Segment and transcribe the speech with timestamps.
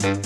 [0.00, 0.22] Welcome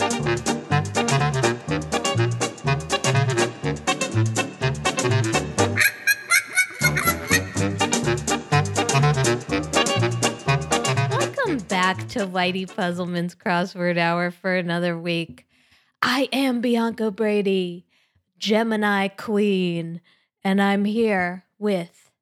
[11.66, 15.48] back to Whitey Puzzleman's Crossword Hour for another week.
[16.00, 17.84] I am Bianca Brady,
[18.38, 20.00] Gemini Queen,
[20.44, 22.12] and I'm here with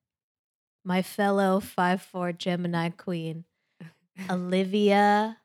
[0.84, 3.44] my fellow 5 4 Gemini Queen,
[4.30, 5.36] Olivia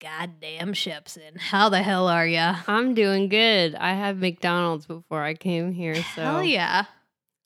[0.00, 1.38] Goddamn Shepson.
[1.38, 2.56] How the hell are ya?
[2.66, 3.74] I'm doing good.
[3.74, 6.84] I had McDonald's before I came here, so Hell yeah.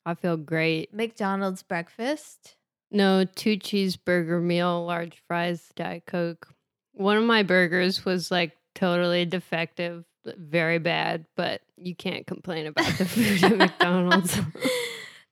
[0.05, 0.93] I feel great.
[0.93, 2.55] McDonald's breakfast.
[2.91, 6.47] No, two cheeseburger meal, large fries, Diet Coke.
[6.93, 12.87] One of my burgers was like totally defective, very bad, but you can't complain about
[12.97, 14.37] the food at McDonald's.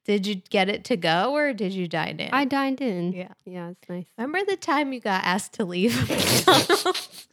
[0.08, 2.30] did you get it to go or did you dine in?
[2.32, 3.12] I dined in.
[3.12, 3.34] Yeah.
[3.46, 4.06] Yeah, it's nice.
[4.18, 7.28] Remember the time you got asked to leave McDonald's?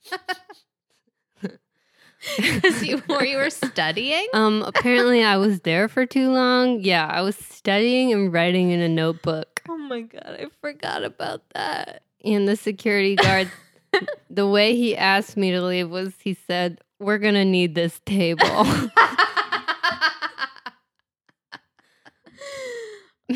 [2.37, 4.27] Because you, you were studying?
[4.33, 6.81] Um, apparently I was there for too long.
[6.81, 9.63] Yeah, I was studying and writing in a notebook.
[9.69, 12.03] Oh my God, I forgot about that.
[12.25, 13.53] And the security guard,
[14.31, 18.01] the way he asked me to leave was he said, We're going to need this
[18.05, 18.67] table.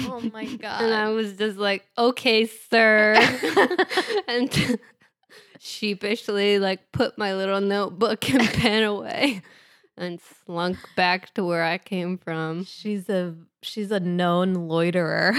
[0.07, 0.83] Oh my God.
[0.83, 3.15] and I was just like, Okay, sir.
[4.29, 4.79] and
[5.59, 9.43] sheepishly, like, put my little notebook and pen away
[9.97, 12.65] and slunk back to where I came from.
[12.65, 15.35] she's a she's a known loiterer.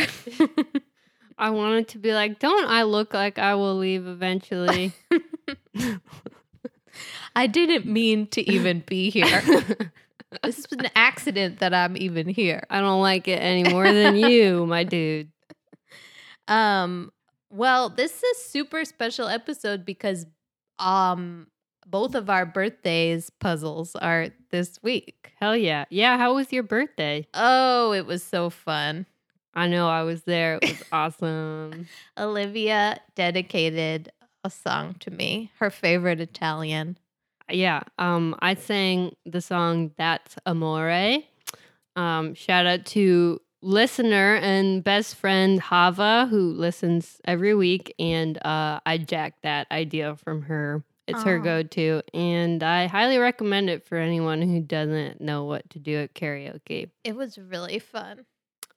[1.38, 4.92] I wanted to be like, Don't I look like I will leave eventually?
[7.36, 9.42] I didn't mean to even be here.
[10.44, 12.64] This is an accident that I'm even here.
[12.70, 15.32] I don't like it any more than you, my dude.
[16.48, 17.12] Um,
[17.50, 20.26] well, this is a super special episode because
[20.78, 21.48] um
[21.88, 25.34] both of our birthdays puzzles are this week.
[25.40, 25.86] Hell yeah.
[25.90, 27.28] Yeah, how was your birthday?
[27.34, 29.06] Oh, it was so fun.
[29.56, 30.60] I know I was there.
[30.62, 31.88] It was awesome.
[32.18, 34.12] Olivia dedicated
[34.44, 36.98] a song to me, her favorite Italian.
[37.52, 41.20] Yeah, um I sang the song That's Amore.
[41.96, 48.80] Um shout out to listener and best friend Hava who listens every week and uh
[48.86, 50.84] I jacked that idea from her.
[51.08, 55.80] It's her go-to and I highly recommend it for anyone who doesn't know what to
[55.80, 56.92] do at karaoke.
[57.04, 58.26] It was really fun.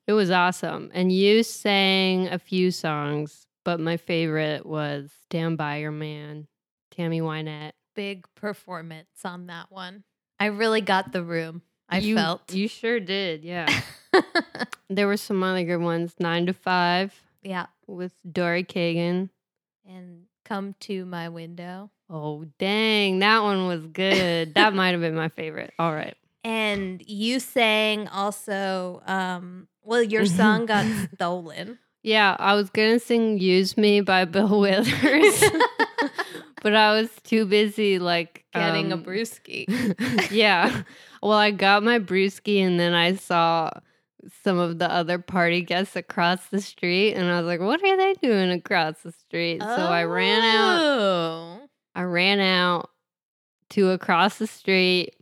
[0.06, 0.90] It was awesome.
[0.94, 6.48] And you sang a few songs, but my favorite was Stand By Your Man,
[6.90, 7.72] Tammy Wynette.
[7.94, 10.04] Big performance on that one.
[10.40, 11.62] I really got the room.
[11.88, 12.52] I you, felt.
[12.52, 13.68] You sure did, yeah.
[14.90, 16.14] there were some other good ones.
[16.18, 17.66] Nine to Five yeah.
[17.86, 19.28] with Dory Kagan.
[19.86, 21.90] And come to my window.
[22.08, 23.20] Oh, dang.
[23.20, 24.54] That one was good.
[24.54, 25.72] that might have been my favorite.
[25.78, 26.16] All right.
[26.44, 31.78] And you sang also um well your song got stolen.
[32.02, 35.44] Yeah, I was going to sing Use Me by Bill Withers,
[36.62, 39.66] but I was too busy, like, Getting a um, brewski.
[40.30, 40.82] yeah.
[41.22, 43.70] Well, I got my brewski and then I saw
[44.42, 47.96] some of the other party guests across the street and I was like, what are
[47.96, 49.62] they doing across the street?
[49.62, 50.80] So I ran out.
[50.80, 51.60] Oh.
[51.94, 52.90] I ran out
[53.70, 55.16] to across the street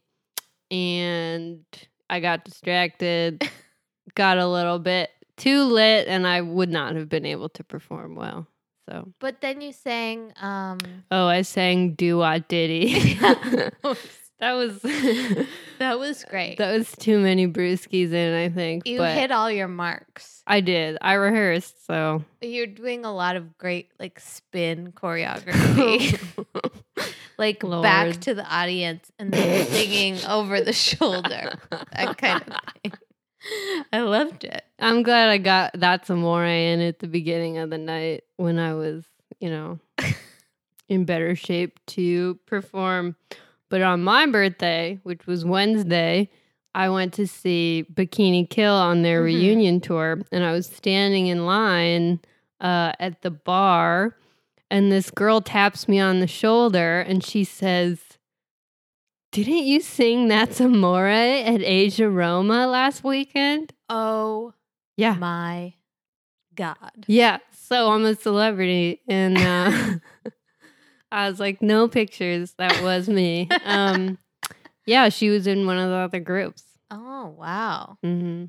[0.70, 1.64] and
[2.08, 3.48] I got distracted,
[4.14, 8.16] got a little bit too lit and I would not have been able to perform
[8.16, 8.48] well.
[8.90, 10.78] So, But then you sang um
[11.10, 13.14] oh, I sang Do Wah Diddy.
[14.40, 14.80] that was
[15.78, 16.58] that was great.
[16.58, 18.88] That was too many brewskis in, I think.
[18.88, 20.42] you hit all your marks.
[20.46, 20.98] I did.
[21.00, 26.18] I rehearsed, so You're doing a lot of great like spin choreography.
[27.38, 31.52] like back to the audience and then singing over the shoulder.
[31.70, 32.92] That kind of thing.
[33.92, 34.64] I loved it.
[34.78, 38.74] I'm glad I got that Amore in at the beginning of the night when I
[38.74, 39.04] was,
[39.40, 39.78] you know,
[40.88, 43.16] in better shape to perform.
[43.68, 46.28] But on my birthday, which was Wednesday,
[46.74, 49.24] I went to see Bikini Kill on their Mhm.
[49.24, 52.20] reunion tour, and I was standing in line
[52.60, 54.16] uh, at the bar,
[54.70, 58.09] and this girl taps me on the shoulder, and she says,
[59.32, 64.54] "Didn't you sing That's Amore at Asia Roma last weekend?" Oh
[64.96, 65.74] Yeah, my
[66.54, 67.04] God.
[67.06, 67.38] yeah.
[67.52, 70.30] So I'm a celebrity, and uh,
[71.12, 72.54] I was like, "No pictures.
[72.58, 74.18] That was me." Um,
[74.86, 76.64] yeah, she was in one of the other groups.
[76.90, 77.98] Oh wow.
[78.04, 78.46] Mm-hmm.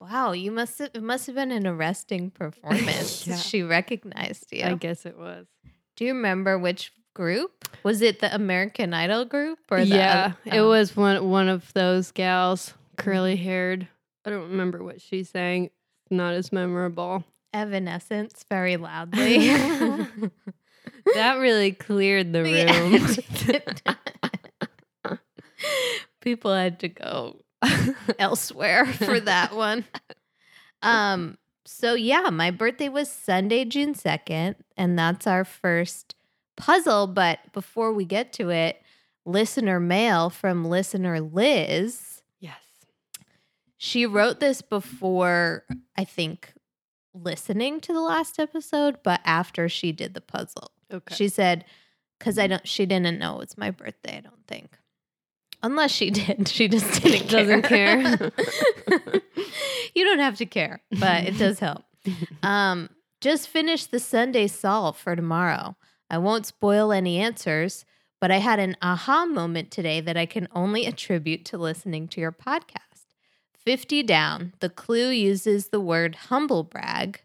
[0.00, 3.26] Wow, you must have it must have been an arresting performance.
[3.26, 3.36] Yeah.
[3.36, 4.64] She recognized you.
[4.64, 5.46] I guess it was.
[5.96, 7.68] Do you remember which group?
[7.82, 10.68] Was it the American Idol group or the yeah, oth- it oh.
[10.68, 13.88] was one one of those gals, curly haired.
[14.24, 15.70] I don't remember what she sang.
[16.10, 17.24] Not as memorable.
[17.52, 19.50] Evanescence very loudly.
[21.14, 23.06] That really cleared the room.
[26.20, 27.40] People had to go
[28.18, 29.84] elsewhere for that one.
[30.82, 36.14] Um so yeah, my birthday was Sunday, June 2nd, and that's our first
[36.58, 38.82] puzzle, but before we get to it,
[39.24, 42.22] listener mail from listener Liz.
[42.40, 42.58] yes.
[43.76, 45.64] She wrote this before
[45.96, 46.52] I think
[47.14, 50.70] listening to the last episode, but after she did the puzzle.
[50.92, 51.14] Okay.
[51.14, 51.64] She said,
[52.18, 54.76] because I don't, she didn't know it's my birthday, I don't think.
[55.62, 56.46] Unless she did.
[56.48, 58.16] She just didn't Doesn't care.
[58.16, 58.32] care.
[59.94, 61.82] you don't have to care, but it does help.
[62.42, 62.88] Um,
[63.20, 65.76] just finished the Sunday solve for tomorrow.
[66.10, 67.84] I won't spoil any answers,
[68.20, 72.20] but I had an aha moment today that I can only attribute to listening to
[72.20, 72.88] your podcast.
[73.54, 77.22] 50 down, the clue uses the word humble brag.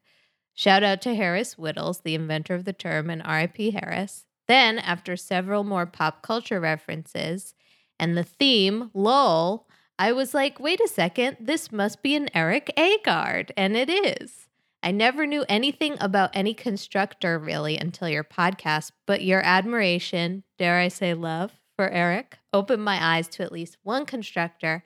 [0.53, 3.71] Shout out to Harris Wittels, the inventor of the term, and R.I.P.
[3.71, 4.25] Harris.
[4.47, 7.55] Then, after several more pop culture references
[7.97, 12.71] and the theme, lol, I was like, wait a second, this must be an Erik
[12.77, 13.51] Agard.
[13.55, 14.47] And it is.
[14.83, 20.77] I never knew anything about any constructor really until your podcast, but your admiration, dare
[20.77, 24.83] I say love, for Erik opened my eyes to at least one constructor.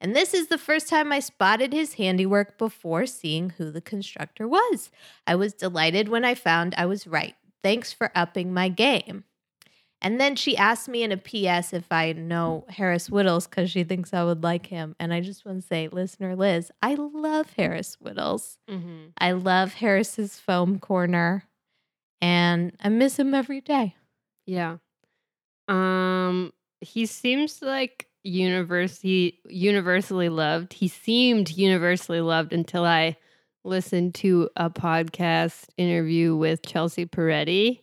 [0.00, 4.48] And this is the first time I spotted his handiwork before seeing who the constructor
[4.48, 4.90] was.
[5.28, 7.36] I was delighted when I found I was right.
[7.62, 9.24] Thanks for upping my game.
[10.02, 13.82] And then she asked me in a PS if I know Harris Wittels because she
[13.82, 14.94] thinks I would like him.
[15.00, 18.58] And I just want to say, listener Liz, I love Harris Wittels.
[18.68, 21.44] hmm I love Harris's foam corner
[22.20, 23.96] and I miss him every day.
[24.46, 24.76] Yeah.
[25.68, 30.72] Um he seems like university universally loved.
[30.74, 33.16] He seemed universally loved until I
[33.64, 37.80] listened to a podcast interview with Chelsea Peretti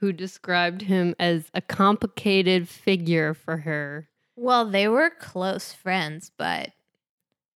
[0.00, 4.08] who described him as a complicated figure for her.
[4.36, 6.70] Well, they were close friends, but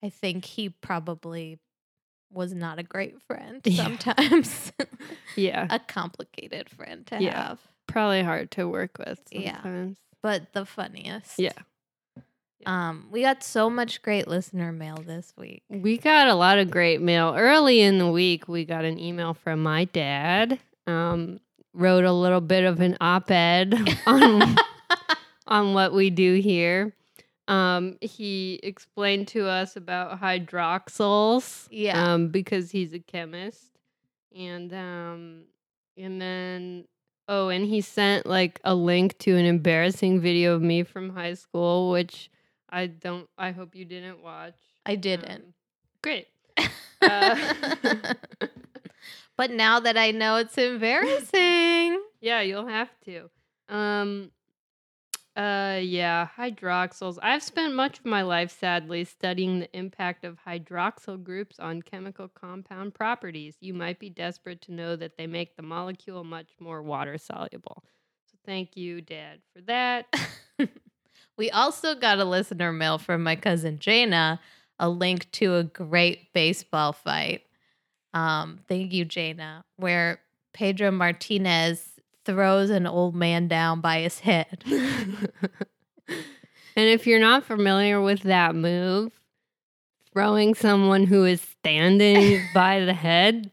[0.03, 1.59] I think he probably
[2.31, 3.83] was not a great friend Yeah.
[3.83, 4.71] sometimes.
[5.35, 5.67] Yeah.
[5.69, 7.47] a complicated friend to Yeah.
[7.47, 9.87] have, Probably hard to work with Yeah.
[10.21, 11.39] but the funniest.
[11.39, 11.51] Yeah.
[12.65, 15.63] Um, we got so much great listener mail this week.
[15.69, 17.33] We got a lot of great mail.
[17.35, 20.59] Early in the week, we got an email from my dad.
[20.87, 21.39] Um,
[21.73, 23.73] wrote a little bit of an op-ed
[24.05, 24.55] on
[25.47, 26.93] on what we do here.
[27.47, 31.67] Um, he explained to us about hydroxyls.
[31.69, 32.13] Yeah.
[32.13, 33.65] Um, because he's a chemist.
[34.35, 35.43] And um
[35.95, 36.85] and then
[37.27, 41.35] oh, and he sent like a link to an embarrassing video of me from high
[41.35, 42.31] school, which
[42.69, 44.55] I don't I hope you didn't watch.
[44.85, 45.29] I didn't.
[45.29, 45.53] Um,
[46.01, 46.27] great.
[47.01, 47.35] Uh,
[49.37, 51.99] but now that I know it's embarrassing.
[52.21, 53.29] Yeah, you'll have to.
[53.67, 54.31] Um
[55.35, 57.17] uh yeah, hydroxyls.
[57.21, 62.27] I've spent much of my life sadly studying the impact of hydroxyl groups on chemical
[62.27, 63.57] compound properties.
[63.59, 67.83] You might be desperate to know that they make the molecule much more water soluble.
[68.31, 70.05] So thank you, Dad, for that.
[71.37, 74.39] we also got a listener mail from my cousin Jana,
[74.77, 77.41] a link to a great baseball fight.
[78.13, 80.19] Um, thank you, Jana, where
[80.53, 81.89] Pedro Martinez
[82.25, 84.63] throws an old man down by his head.
[84.67, 85.27] and
[86.75, 89.11] if you're not familiar with that move,
[90.13, 93.51] throwing someone who is standing by the head,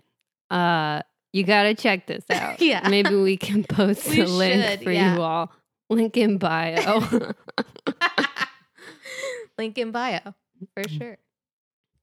[0.50, 1.02] uh,
[1.33, 2.61] you got to check this out.
[2.61, 2.88] Yeah.
[2.88, 5.14] Maybe we can post We a link should, for yeah.
[5.14, 5.52] you all.
[5.88, 7.33] Link in bio.
[9.59, 10.21] Link in bio,
[10.75, 11.19] for sure.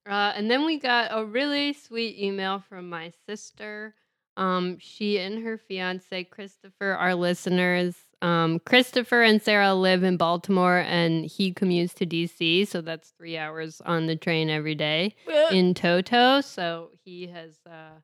[0.07, 3.93] Uh, and then we got a really sweet email from my sister.
[4.37, 7.95] Um, she and her fiance Christopher are listeners.
[8.21, 13.37] Um, Christopher and Sarah live in Baltimore, and he commutes to DC, so that's three
[13.37, 15.15] hours on the train every day
[15.51, 16.41] in Toto.
[16.41, 17.99] So he has uh,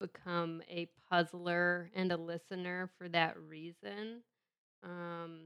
[0.00, 4.22] become a puzzler and a listener for that reason.
[4.82, 5.40] Um,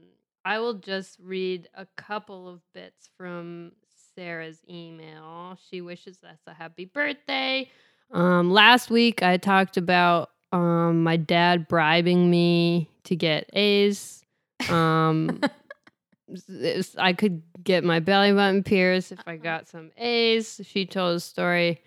[0.45, 3.71] I will just read a couple of bits from
[4.15, 5.57] Sarah's email.
[5.69, 7.69] She wishes us a happy birthday.
[8.11, 14.23] Um, last week I talked about um, my dad bribing me to get A's.
[14.69, 15.41] Um,
[16.97, 20.61] I could get my belly button pierced if I got some A's.
[20.63, 21.81] She told a story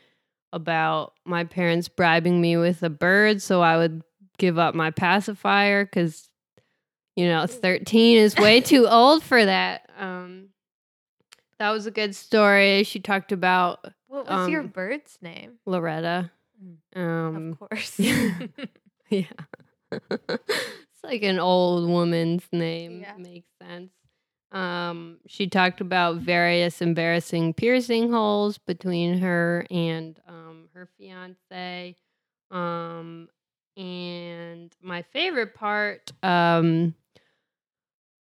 [0.53, 4.03] about my parents bribing me with a bird so I would
[4.39, 6.29] give up my pacifier because,
[7.17, 9.89] you know, 13 is way too old for that.
[9.99, 10.49] Um,
[11.59, 12.83] that was a good story.
[12.85, 15.59] She talked about What was your Um, bird's name?
[15.67, 16.31] Loretta.
[16.63, 17.99] Mm, Um, of course.
[19.11, 19.25] yeah.
[19.93, 23.01] it's like an old woman's name.
[23.01, 23.17] Yeah.
[23.17, 23.91] Makes sense.
[24.51, 31.97] Um, she talked about various embarrassing piercing holes between her and um, her fiance.
[32.51, 33.29] Um,
[33.77, 36.95] and my favorite part um,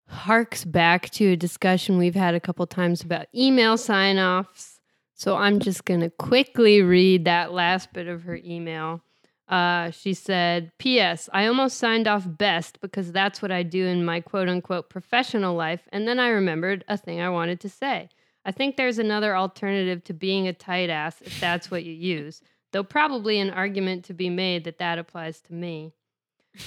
[0.07, 4.79] harks back to a discussion we've had a couple times about email sign offs.
[5.13, 9.01] So I'm just going to quickly read that last bit of her email.
[9.47, 11.29] Uh, she said, P.S.
[11.33, 15.55] I almost signed off best because that's what I do in my quote unquote professional
[15.55, 15.87] life.
[15.91, 18.09] And then I remembered a thing I wanted to say.
[18.45, 22.41] I think there's another alternative to being a tight ass if that's what you use,
[22.71, 25.93] though probably an argument to be made that that applies to me.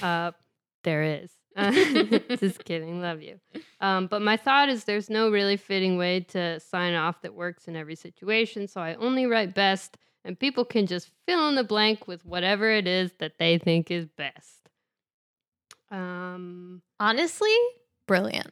[0.01, 0.31] Uh,
[0.83, 1.31] there is.
[2.37, 3.01] Just kidding.
[3.01, 3.39] Love you.
[3.81, 7.67] Um, but my thought is there's no really fitting way to sign off that works
[7.67, 8.67] in every situation.
[8.67, 12.69] So I only write best, and people can just fill in the blank with whatever
[12.69, 14.69] it is that they think is best.
[15.89, 17.53] Um, Honestly,
[18.07, 18.51] brilliant.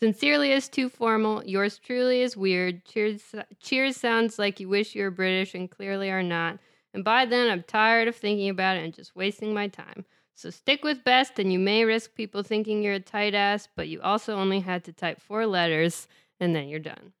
[0.00, 1.44] sincerely is too formal.
[1.44, 2.84] Yours truly is weird.
[2.84, 3.22] Cheers,
[3.60, 6.58] cheers sounds like you wish you were British and clearly are not.
[6.92, 10.04] And by then, I'm tired of thinking about it and just wasting my time.
[10.40, 13.88] So stick with best, and you may risk people thinking you're a tight ass, but
[13.88, 16.08] you also only had to type four letters,
[16.40, 17.12] and then you're done.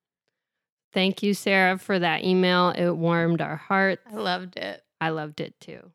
[0.94, 2.70] Thank you, Sarah, for that email.
[2.70, 4.00] It warmed our hearts.
[4.10, 4.82] I loved it.
[5.02, 5.90] I loved it too.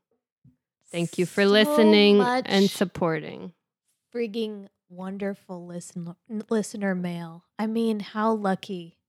[0.91, 3.53] Thank you for So listening and supporting.
[4.13, 6.15] frigging wonderful listener
[6.51, 7.43] listener mail.
[7.57, 8.99] I mean, how lucky.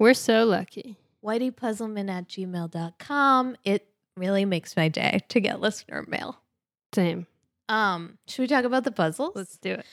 [0.00, 0.96] We're so lucky.
[1.24, 3.56] whiteypuzzleman at gmail.com.
[3.64, 6.40] It really makes my day to get listener mail.
[6.92, 7.28] Same.
[7.68, 9.32] Um, should we talk about the puzzles?
[9.34, 9.86] Let's do it.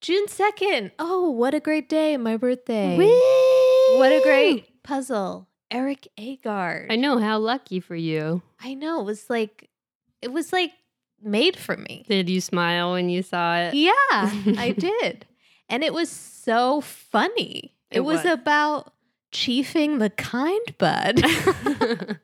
[0.00, 0.92] June 2nd.
[0.98, 2.16] Oh, what a great day.
[2.16, 2.96] My birthday.
[2.96, 3.98] Whee!
[3.98, 5.48] What a great puzzle.
[5.70, 6.86] Erik Agard.
[6.90, 8.42] I know how lucky for you.
[8.60, 9.00] I know.
[9.00, 9.68] It was like
[10.22, 10.72] it was like
[11.22, 12.04] made for me.
[12.08, 13.74] Did you smile when you saw it?
[13.74, 15.26] Yeah, I did.
[15.68, 17.74] And it was so funny.
[17.90, 18.32] It, It was, was.
[18.32, 18.92] about
[19.32, 21.20] chiefing the kind bud,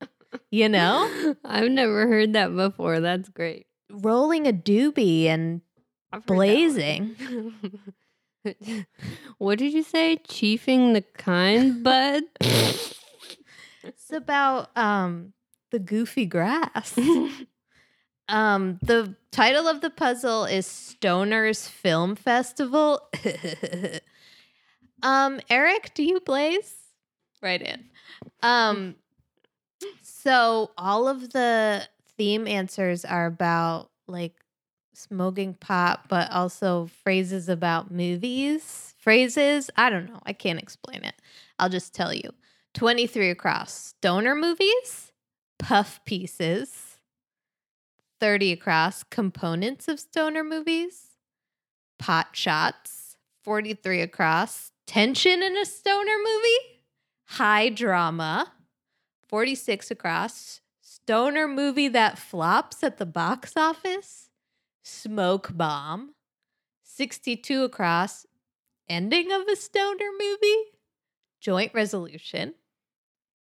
[0.50, 1.34] you know?
[1.44, 3.00] I've never heard that before.
[3.00, 3.66] That's great.
[3.90, 5.60] Rolling a doobie and
[6.12, 7.16] I've heard that Blazing.
[9.38, 10.16] what did you say?
[10.16, 12.24] Chiefing the kind bud?
[12.40, 15.32] it's about um
[15.70, 16.98] the goofy grass.
[18.28, 23.00] Um, the title of the puzzle is Stoner's Film Festival.
[25.02, 26.74] um, Erik, do you blaze?
[27.40, 27.84] Write in.
[28.42, 28.96] Um,
[30.02, 34.34] so all of the theme answers are about like
[34.94, 38.94] smoking pot, but also phrases about movies.
[38.98, 40.20] Phrases, I don't know.
[40.24, 41.14] I can't explain it.
[41.58, 42.30] I'll just tell you.
[42.74, 43.72] 23 across.
[43.72, 45.12] Stoner movies,
[45.58, 46.96] puff pieces.
[48.20, 51.18] 30 across components of stoner movies,
[51.98, 56.82] pot shots, 43 across tension in a stoner movie,
[57.26, 58.52] high drama,
[59.28, 60.60] 46 across
[61.06, 64.28] stoner movie that flops at the box office,
[64.82, 66.16] smoke bomb,
[66.82, 68.26] 62 across.
[68.88, 70.64] Ending of a stoner movie,
[71.40, 72.54] joint resolution,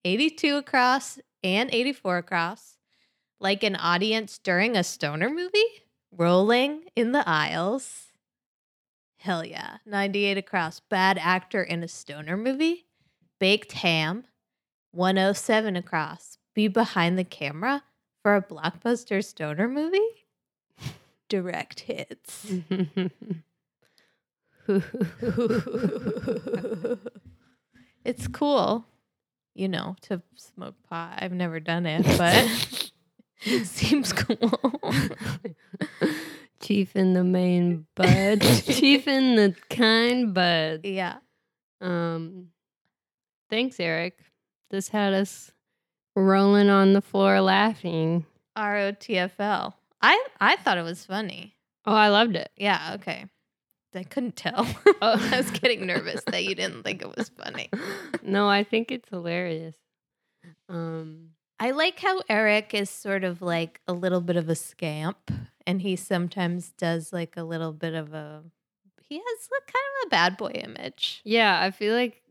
[0.05, 2.79] 82 across and 84 across.
[3.38, 8.07] Like an audience during a stoner movie, rolling in the aisles.
[9.19, 9.76] Hell yeah.
[9.87, 12.87] 98 across, bad actor in a stoner movie,
[13.38, 14.25] baked ham.
[14.91, 17.84] 107 across, be behind the camera
[18.22, 20.00] for a blockbuster stoner movie.
[21.28, 22.50] Direct hits.
[28.04, 28.86] it's cool,
[29.54, 31.18] you know, to smoke pot.
[31.20, 32.90] I've never done it, but
[33.42, 34.80] it seems cool.
[36.60, 38.40] Chief in the main bud.
[38.40, 40.80] Chief in the kind bud.
[40.84, 41.18] yeah.
[41.82, 42.46] Um
[43.50, 44.18] thanks, Erik.
[44.70, 45.52] This had us
[46.16, 48.25] rolling on the floor laughing.
[48.56, 49.76] R O T F L.
[50.02, 51.54] I I thought it was funny.
[51.85, 52.50] Oh, I loved it.
[52.56, 53.26] Yeah, okay.
[53.94, 54.66] I couldn't tell.
[55.02, 55.28] Oh.
[55.32, 57.68] I was getting nervous that you didn't think it was funny.
[58.23, 59.76] no, I think it's hilarious.
[60.68, 61.30] Um
[61.61, 65.30] I like how Erik is sort of like a little bit of a scamp
[65.66, 68.42] and he sometimes does like a little bit of a
[69.02, 71.20] he has like kind of a bad boy image.
[71.25, 72.23] yeah, I feel like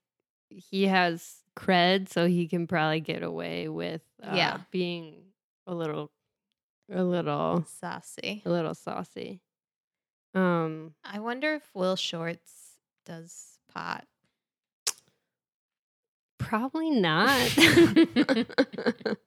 [0.50, 4.58] he has cred so he can probably get away with uh, Yeah.
[4.72, 5.24] being
[5.68, 6.12] a little
[6.92, 8.42] a little Saucy.
[8.46, 9.42] a little saucy.
[10.34, 14.06] Um, I wonder if Will Shortz does pot.
[16.38, 17.52] probably not.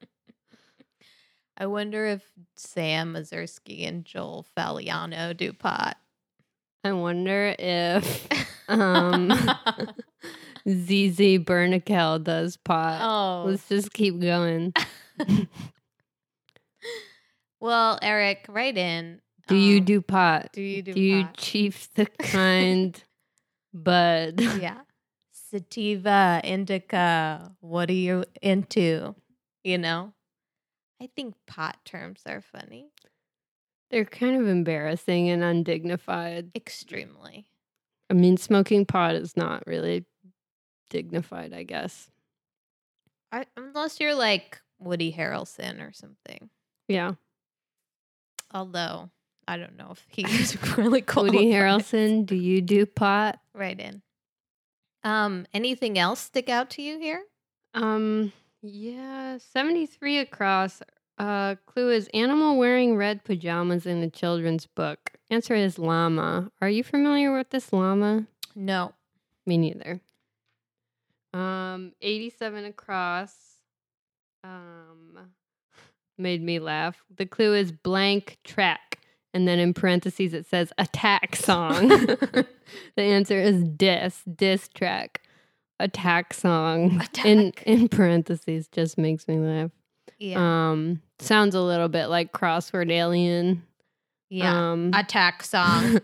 [1.56, 2.23] I wonder if
[2.56, 5.97] Sam Ezersky and Joel Fagliano do pot.
[6.85, 8.28] I wonder if
[8.68, 9.32] um
[10.68, 13.00] ZZ Bernikel does pot.
[13.00, 14.75] oh, Let's just keep going.
[17.60, 19.20] well, Erik, write in.
[19.46, 20.50] Do you um, do pot?
[20.52, 23.02] Do you do, Do you chief the kind
[23.72, 24.40] bud?
[24.60, 24.80] yeah.
[25.32, 27.56] Sativa, indica.
[27.60, 29.14] What are you into?
[29.64, 30.12] You know?
[31.00, 32.90] I think pot terms are funny.
[33.90, 36.50] They're kind of embarrassing and undignified.
[36.54, 37.46] Extremely.
[38.10, 40.04] I mean, smoking pot is not really
[40.88, 42.11] dignified, I guess.
[43.33, 46.49] I, unless you're like Woody Harrelson or something.
[46.88, 47.12] Yeah.
[48.52, 49.11] Although
[49.47, 51.25] I don't know if he's really cool.
[51.25, 53.40] Woody Harrelson, do you do pot?
[53.54, 54.02] Write in.
[55.04, 57.23] Um, anything else stick out to you here?
[57.75, 60.83] Um, yeah, 73 across.
[61.18, 65.12] Uh, clue is animal wearing red pajamas in a children's book.
[65.30, 66.50] Answer is llama.
[66.61, 68.26] Are you familiar with this llama?
[68.54, 68.92] No.
[69.47, 70.00] Me neither.
[71.35, 73.35] Um, 87 across.
[74.44, 75.18] Um,
[76.18, 77.02] made me laugh.
[77.14, 78.99] The clue is blank track.
[79.35, 81.88] And then in parentheses it says attack song.
[81.88, 82.47] the
[83.02, 85.23] answer is diss, diss track.
[85.78, 87.00] Attack song.
[87.25, 87.62] In Attack.
[87.64, 89.70] in parentheses just makes me laugh.
[90.18, 90.38] Yeah.
[90.70, 93.62] Um sounds a little bit like crossword alien.
[94.30, 94.70] yeah.
[94.73, 96.00] Um Attack song.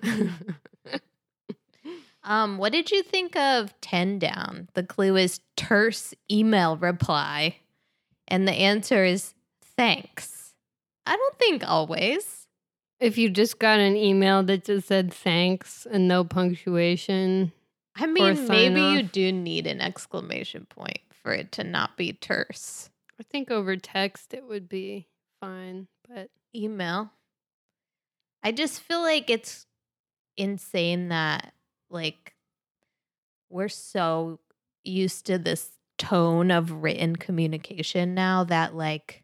[2.25, 4.69] Um, what did you think of 10 down?
[4.75, 7.57] The clue is terse email reply.
[8.27, 9.35] And the answer is
[9.77, 10.55] thanks.
[11.07, 12.49] I don't think always.
[13.01, 17.53] if you just got an email that just said thanks and no punctuation,
[17.97, 22.91] I mean, maybe you do need an exclamation point for it to not be terse.
[23.21, 25.09] I think over text it would be
[25.41, 27.11] fine, but email.
[28.43, 29.67] I just feel like it's
[30.37, 31.53] insane that
[31.91, 32.35] like
[33.51, 34.41] we're so
[34.83, 39.23] used to this tone of written communication now that like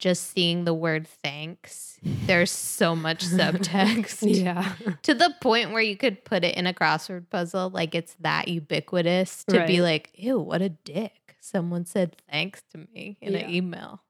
[0.00, 4.72] just seeing the word thanks there's so much subtext yeah.
[5.02, 8.48] to the point where you could put it in a crossword puzzle like it's that
[8.48, 13.38] ubiquitous to be like ew what a dick someone said thanks to me in Yeah.
[13.40, 14.02] an email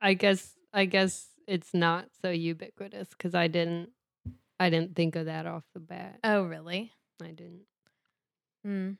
[0.00, 3.88] I guess I guess it's not so ubiquitous cuz I didn't
[4.60, 6.20] I didn't think of that off the bat.
[6.22, 7.62] oh really I didn't.
[8.64, 8.90] Hmm.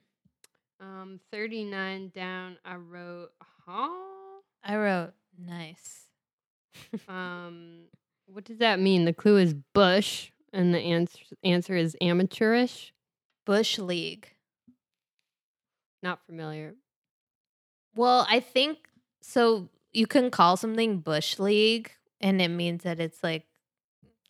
[0.80, 3.30] Um 39 down I wrote
[3.66, 3.88] huh?
[4.64, 6.06] I wrote nice.
[7.09, 7.87] Um
[8.26, 9.04] what does that mean?
[9.04, 12.92] The clue is bush and the answer answer is amateurish.
[13.44, 14.35] Bush League.
[16.02, 16.74] Not familiar.
[17.94, 18.78] Well, I think
[19.20, 19.68] so.
[19.92, 23.44] You can call something Bush League, and it means that it's like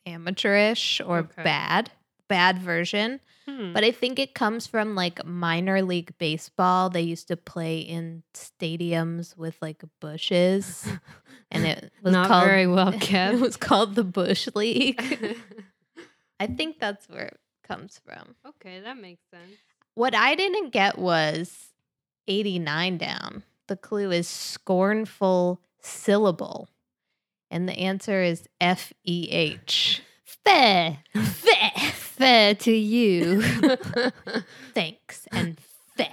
[0.06, 1.42] amateurish or Okay.
[1.42, 1.90] bad,
[2.28, 3.20] bad version.
[3.58, 3.72] Hmm.
[3.72, 6.90] But I think it comes from like minor league baseball.
[6.90, 10.86] They used to play in stadiums with like bushes,
[11.50, 13.34] and it was not called very well kept.
[13.34, 15.02] It was called the Bush League.
[16.40, 18.34] I think that's where it comes from.
[18.46, 19.56] okay, that makes sense.
[19.94, 21.68] What I didn't get was
[22.28, 23.42] 89 down.
[23.66, 26.68] The clue is scornful syllable.
[27.50, 30.02] And the answer is F E H.
[30.24, 30.96] Feh.
[32.20, 33.40] Fair to you.
[34.74, 35.58] Thanks and.
[35.98, 36.08] I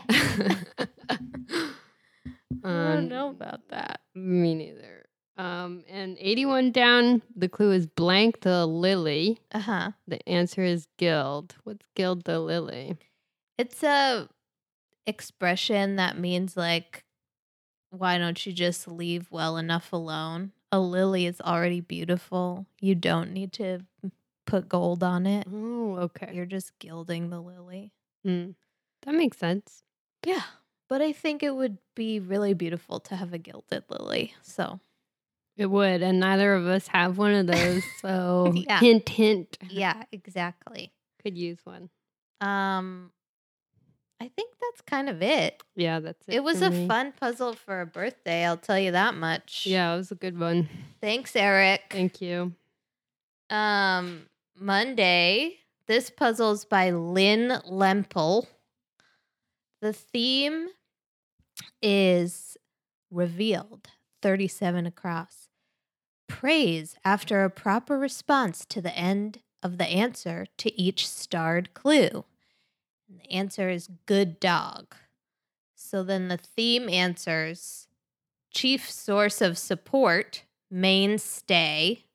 [2.63, 4.00] Um, don't know about that.
[4.15, 5.06] Me neither.
[5.38, 9.39] Um, and 81 down, the clue is blank the lily.
[9.52, 9.91] Uh huh.
[10.08, 11.56] The answer is gild.
[11.65, 12.96] What's gild the lily?
[13.58, 14.30] It's a
[15.06, 17.04] expression that means like,
[17.91, 20.54] why don't you just leave well enough alone?
[20.72, 22.65] A lily is already beautiful.
[22.80, 23.82] You don't need to
[24.47, 25.45] put gold on it.
[25.51, 26.31] Oh, okay.
[26.33, 27.91] You're just gilding the lily.
[28.25, 28.55] Mm,
[29.03, 29.83] that makes sense.
[30.25, 30.41] Yeah.
[30.89, 34.33] But I think it would be really beautiful to have a gilded lily.
[34.41, 34.79] So,
[35.57, 37.83] It would, and neither of us have one of those.
[38.01, 38.79] So, Yeah.
[38.79, 39.57] hint, hint.
[39.69, 40.91] yeah, exactly.
[41.21, 41.89] Could use one.
[42.41, 43.12] Um
[44.19, 45.62] I think that's kind of it.
[45.75, 46.36] Yeah, that's it.
[46.36, 46.88] It was a me.
[46.88, 49.65] fun puzzle for a birthday, I'll tell you that much.
[49.67, 50.67] Yeah, it was a good one.
[51.01, 51.83] Thanks, Erik.
[51.91, 52.53] Thank you.
[53.49, 54.27] Um
[54.60, 58.48] Monday, this puzzle's by Lynn Lempel.
[59.82, 60.70] The theme
[61.82, 62.58] is
[63.12, 63.89] revealed
[64.22, 65.50] 37 across.
[66.28, 72.26] Praise after a proper response to the end of the answer to each starred clue.
[73.08, 74.96] And the answer is good dog.
[75.76, 77.88] So then the theme answers
[78.52, 82.06] chief source of support, mainstay,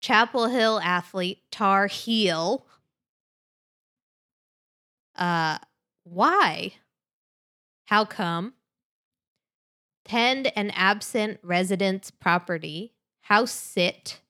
[0.00, 2.66] Chapel Hill athlete, Tar Heel.
[5.16, 5.58] Uh,
[6.04, 6.74] why?
[7.86, 8.54] How come?
[10.04, 12.92] Tend an absent resident's property.
[13.22, 14.20] House sit.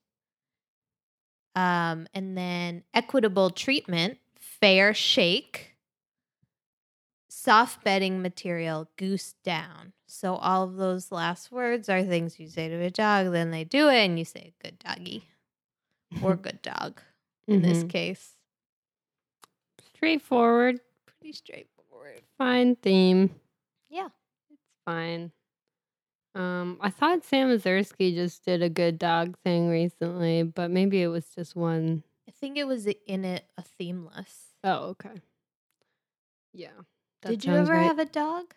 [1.55, 5.75] Um, and then equitable treatment, fair shake.
[7.29, 9.93] Soft bedding material, goose down.
[10.07, 13.63] So all of those last words are things you say to a dog, then they
[13.63, 15.27] do it, and you say good doggy
[16.23, 17.01] or good dog
[17.47, 17.89] in this Mhm.
[17.89, 18.35] case.
[19.95, 22.21] Straightforward, Pretty straightforward.
[22.37, 23.39] fine theme.
[23.89, 24.09] Yeah.
[24.49, 25.31] It's fine.
[26.35, 31.07] Um, I thought Sam Ezersky just did a good dog thing recently, but maybe it
[31.07, 34.53] was just one I think it was in it a themeless.
[34.63, 35.21] Oh, okay.
[36.53, 36.73] Yeah.
[37.21, 37.83] Did you ever right.
[37.83, 38.53] have a dog?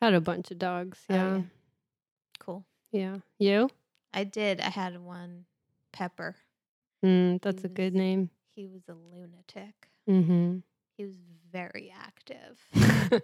[0.00, 0.98] Had a bunch of dogs.
[1.10, 1.36] Oh, Yeah.
[1.38, 1.42] yeah.
[2.38, 2.64] Cool.
[2.92, 3.16] yeah.
[3.38, 3.70] You?
[4.12, 4.60] I did.
[4.60, 5.46] I had one,
[5.92, 6.36] Pepper.
[7.04, 8.30] Mm, that's a good name.
[8.54, 9.88] He was a lunatic.
[10.08, 10.58] Mm-hmm.
[10.96, 11.16] He was
[11.52, 12.58] very active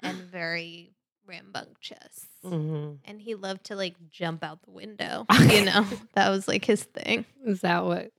[0.00, 0.94] and very
[1.26, 2.26] rambunctious.
[2.44, 2.94] mm-hmm.
[3.04, 5.26] And he loved to like jump out the window.
[5.40, 7.24] You know, that was like his thing.
[7.44, 8.10] Is that what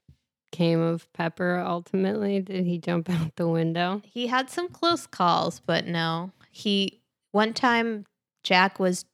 [0.50, 2.40] came of Pepper ultimately?
[2.40, 4.02] Did he jump out the window?
[4.04, 6.32] He had some close calls, but no.
[6.50, 7.00] He
[7.32, 8.06] one time
[8.42, 9.04] Jack was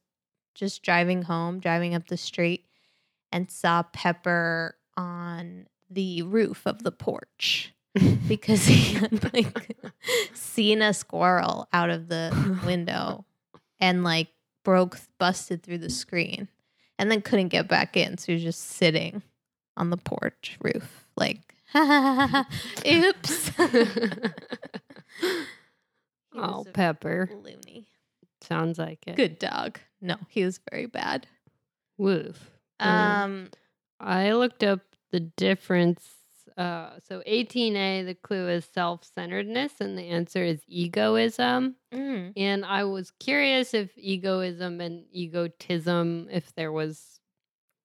[0.54, 2.66] just driving home, driving up the street,
[3.32, 7.72] and saw Pepper on the roof of the porch
[8.28, 9.76] because he had like
[10.34, 13.24] seen a squirrel out of the window
[13.80, 14.28] and like
[14.64, 16.48] broke busted through the screen
[16.98, 19.22] and then couldn't get back in so he was just sitting
[19.76, 21.54] on the porch roof like
[22.86, 23.50] oops
[26.34, 27.28] oh, Pepper.
[27.32, 27.86] loony
[28.40, 29.16] Sounds like it.
[29.16, 31.26] good dog no he was very bad
[31.98, 32.50] Woof.
[32.80, 32.86] Mm.
[32.86, 33.48] um
[34.00, 34.80] I looked up
[35.12, 36.08] the difference.
[36.56, 41.76] Uh, so 18A, the clue is self centeredness, and the answer is egoism.
[41.92, 47.20] mm, And I was curious if egoism and egotism, if there was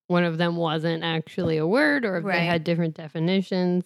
[0.07, 2.39] one of them wasn't actually a word or if Right.
[2.39, 3.85] they had different definitions.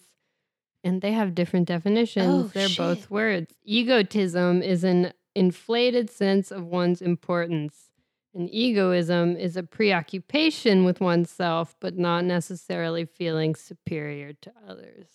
[0.82, 2.46] And they have different definitions.
[2.46, 3.54] Oh, They're both words.
[3.64, 7.90] Egotism is an inflated sense of one's importance.
[8.34, 15.06] And egoism is a preoccupation with oneself, but not necessarily feeling superior to others.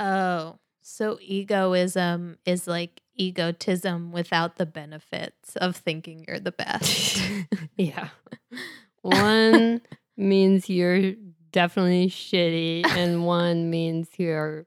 [0.00, 7.20] oh so egoism is like egotism without the benefits of thinking you're the best
[7.76, 8.08] Yeah.
[9.02, 9.80] One
[10.16, 11.12] means you're
[11.52, 14.66] definitely shitty, and one means you're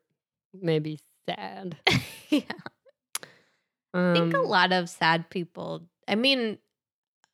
[0.53, 1.77] maybe sad.
[2.29, 2.41] yeah
[3.93, 6.57] I think a Um, lot of sad people, I mean,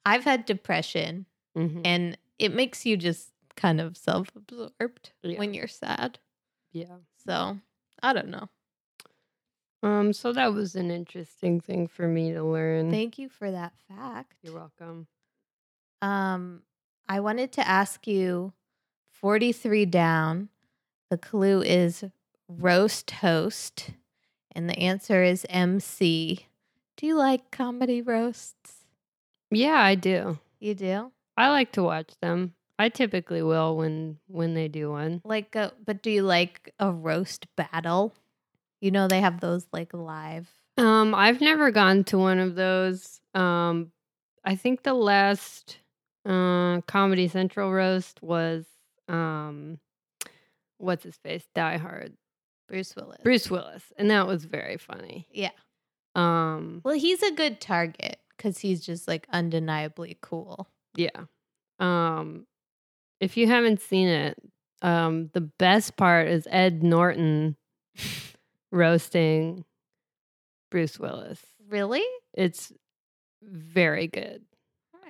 [0.08, 1.26] I've had depression
[1.58, 5.39] mhm, and it makes you just kind of self absorbed Yeah.
[5.39, 6.20] when you're sad.
[6.72, 6.98] Yeah.
[7.26, 7.60] So
[8.02, 8.48] I don't know.
[9.84, 10.13] Um.
[10.13, 12.89] So that was an interesting thing for me to learn.
[12.91, 14.38] Thank you for that fact.
[14.41, 15.08] You're welcome.
[16.02, 16.62] Um,
[17.08, 18.54] I wanted to ask you
[19.12, 20.50] 43 down.
[21.10, 22.04] The clue is
[22.48, 23.91] roast host,
[24.54, 26.48] and the answer is MC.
[26.98, 28.77] Do you like comedy roasts?
[29.52, 30.40] Yeah, I do.
[30.60, 31.12] You do?
[31.38, 32.54] I like to watch them.
[32.80, 35.22] I typically will when when they do one.
[35.24, 38.14] Like, a, but do you like a roast battle?
[38.82, 40.48] You know, they have those like live.
[40.78, 43.20] Um, I've never gone to one of those.
[43.34, 43.92] Um,
[44.44, 45.78] I think the last
[46.26, 48.66] uh, Comedy Central roast was
[49.08, 49.80] um,
[50.78, 51.48] what's his face?
[51.56, 52.14] Die Hard,
[52.68, 53.22] Bruce Willis.
[53.24, 55.28] Bruce Willis, and that was very funny.
[55.32, 55.52] Yeah.
[56.14, 60.67] Um, Well, he's a good target because he's just like undeniably cool.
[60.95, 61.26] yeah.
[61.80, 62.47] Um,
[63.19, 64.38] if you haven't seen it,
[64.82, 67.56] um, the best part is Ed Norton
[68.71, 69.65] roasting
[70.69, 71.41] Bruce Willis.
[71.69, 72.04] Really?
[72.34, 72.71] It's
[73.41, 74.43] very good.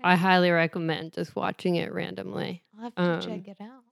[0.04, 2.64] I highly recommend just watching it randomly.
[2.78, 3.84] I'll have to um, check it out.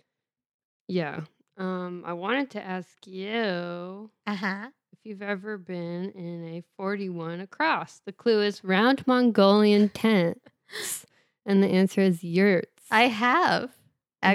[0.88, 1.22] Yeah.
[1.58, 4.70] Um, I wanted to ask you Uh huh.
[4.96, 8.02] If you've ever been in a 41 across.
[8.06, 11.06] The clue is round Mongolian tents.
[11.46, 12.84] And the answer is yurts.
[12.90, 13.72] I have.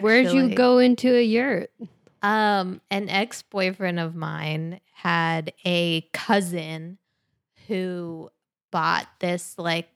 [0.01, 1.71] Where'd you go into a yurt?
[2.23, 6.99] Um, an ex boyfriend of mine had a cousin
[7.67, 8.29] who
[8.71, 9.89] bought this like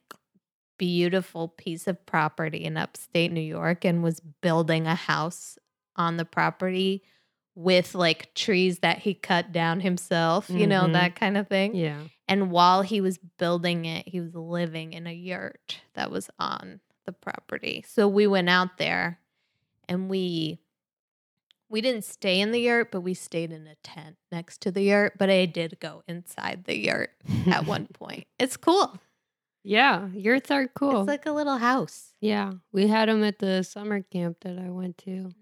[0.79, 5.59] beautiful piece of property in upstate New York and was building a house
[5.95, 7.03] on the property
[7.55, 10.93] with like trees that he cut down himself, you know, Mhm.
[10.95, 11.75] that kind of thing.
[11.75, 12.01] Yeah.
[12.27, 16.81] And while he was building it, he was living in a yurt that was on
[17.05, 17.85] the property.
[17.87, 19.21] So we went out there
[19.89, 20.59] and we
[21.71, 24.83] we didn't stay in the yurt, but we stayed in a tent next to the
[24.83, 27.11] yurt, but I did go inside the yurt
[27.47, 28.27] at one point.
[28.39, 28.99] It's cool.
[29.65, 30.09] yeah.
[30.13, 31.01] Yurts are cool.
[31.01, 32.13] It's like a little house.
[32.21, 32.53] yeah.
[32.71, 35.33] We had them at the summer camp that I went to.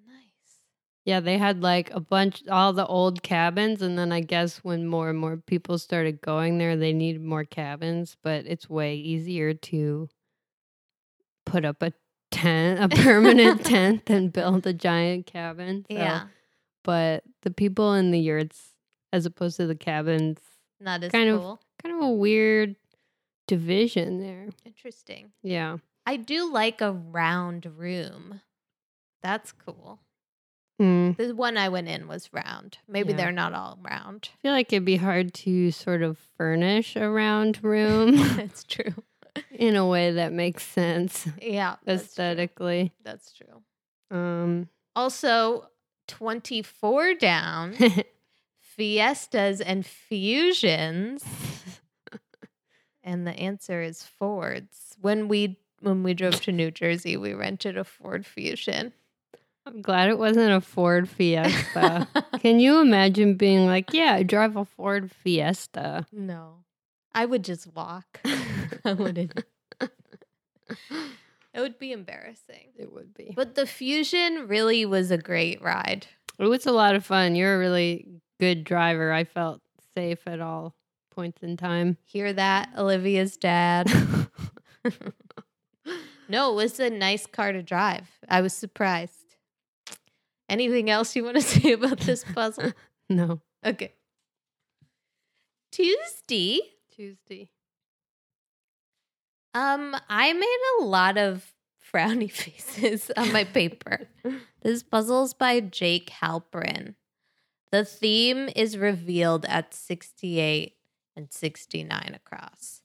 [1.05, 3.83] Yeah, they had like a bunch, all the old cabins.
[3.83, 7.45] And then I guess when more and more people started going there, they needed more
[7.45, 8.17] cabins.
[8.23, 10.09] But it's way easier to
[11.45, 11.93] put up a
[12.31, 15.85] tent, a permanent tent, than build a giant cabin.
[15.91, 16.27] So- Yeah.
[16.85, 18.71] But the people in the yurts,
[19.13, 20.39] as opposed to the cabins,
[20.81, 22.77] Not as Kind of- kind of a weird
[23.47, 24.49] division there.
[24.65, 25.33] Interesting.
[25.43, 25.79] Yeah.
[26.07, 28.41] I do like a round room.
[29.23, 30.01] That's cool.
[30.83, 31.17] Mm.
[31.17, 32.79] The one I went in was round.
[32.89, 33.17] Maybe Yeah.
[33.19, 34.31] they're not all round.
[34.35, 38.95] I feel like it'd be hard to sort of furnish a round room that's true.
[39.51, 41.77] in a way that makes sense Yeah.
[41.85, 42.25] that's true.
[42.25, 42.93] aesthetically.
[43.03, 43.63] That's true.
[44.17, 45.69] Um, Also,
[46.09, 47.77] 24 down,
[48.61, 51.25] fiestas and fusions.
[53.05, 54.97] And the answer is Fords.
[55.01, 58.93] When we when we drove to New Jersey, we rented a Ford Fusion.
[59.67, 62.09] I'm glad it wasn't a Ford Fiesta.
[62.41, 66.07] Can you imagine being like, yeah, I drive a Ford Fiesta?
[66.13, 66.57] no.
[67.15, 68.23] I would just walk.
[68.87, 69.45] I wouldn't.
[71.55, 72.69] It would be embarrassing.
[72.77, 73.35] It would be.
[73.37, 76.07] But the Fusion really was a great ride.
[76.39, 77.35] It was a lot of fun.
[77.35, 78.07] You're a really
[78.41, 79.13] good driver.
[79.13, 79.61] I felt
[79.95, 80.75] safe at all
[81.11, 81.99] points in time.
[82.05, 83.93] Hear that, Olivia's dad?
[86.29, 88.09] no, it was a nice car to drive.
[88.29, 89.22] I was surprised.
[90.53, 92.73] Anything else you want to say about this puzzle?
[93.09, 93.41] no.
[93.65, 93.95] Okay.
[95.71, 96.61] Tuesday.
[96.95, 97.49] Tuesday.
[99.55, 101.55] Um, I made a lot of
[101.93, 104.09] frowny faces on my paper.
[104.61, 106.97] This puzzle's by Jake Halperin.
[107.71, 110.75] The theme is revealed at 68
[111.17, 112.83] and 69 across.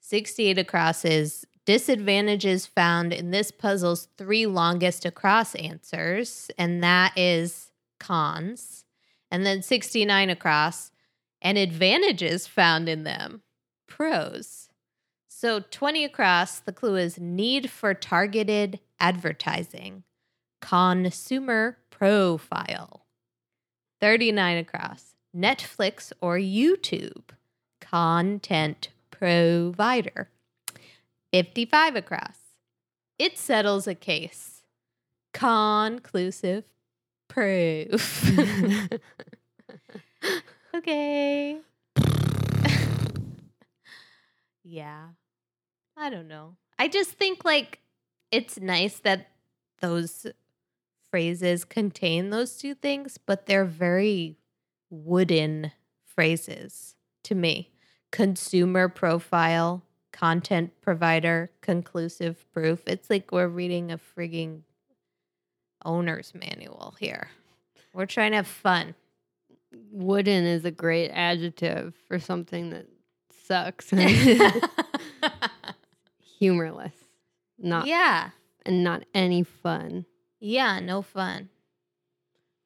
[0.00, 7.70] 68 across is disadvantages found in this puzzle's three longest across answers, and that is
[8.00, 8.84] cons.
[9.30, 10.90] And then 69 across,
[11.40, 13.42] and advantages found in them,
[13.86, 14.68] pros.
[15.28, 20.04] So 20 across, the clue is need for targeted advertising,
[20.60, 23.06] consumer profile.
[24.00, 27.30] 39 across, Netflix or YouTube,
[27.80, 30.28] content provider.
[31.32, 32.38] 55 across,
[33.18, 34.62] it settles a case,
[35.32, 36.64] conclusive
[37.28, 38.30] proof.
[40.74, 41.58] okay.
[44.62, 45.06] yeah.
[45.96, 46.56] I don't know.
[46.78, 47.80] I just think like
[48.30, 49.28] it's nice that
[49.80, 50.26] those
[51.10, 54.38] phrases contain those two things, but they're very
[54.90, 55.72] wooden
[56.04, 57.70] phrases to me.
[58.10, 62.82] Consumer profile, content provider, conclusive proof.
[62.86, 64.60] It's like we're reading a frigging
[65.84, 67.28] owner's manual here.
[67.92, 68.94] We're trying to have fun.
[69.90, 72.86] Wooden is a great adjective for something that
[73.44, 73.90] sucks.
[76.38, 76.94] Humorless.
[77.58, 78.30] Not yeah.
[78.66, 80.04] and not any fun.
[80.40, 81.48] Yeah, no fun.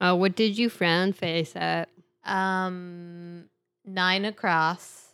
[0.00, 1.88] Uh, what did you frown face at?
[2.24, 3.44] Um
[3.84, 5.05] nine across.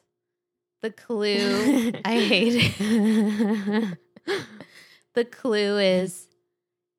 [0.83, 3.99] The clue I hate it.
[5.14, 6.29] The clue is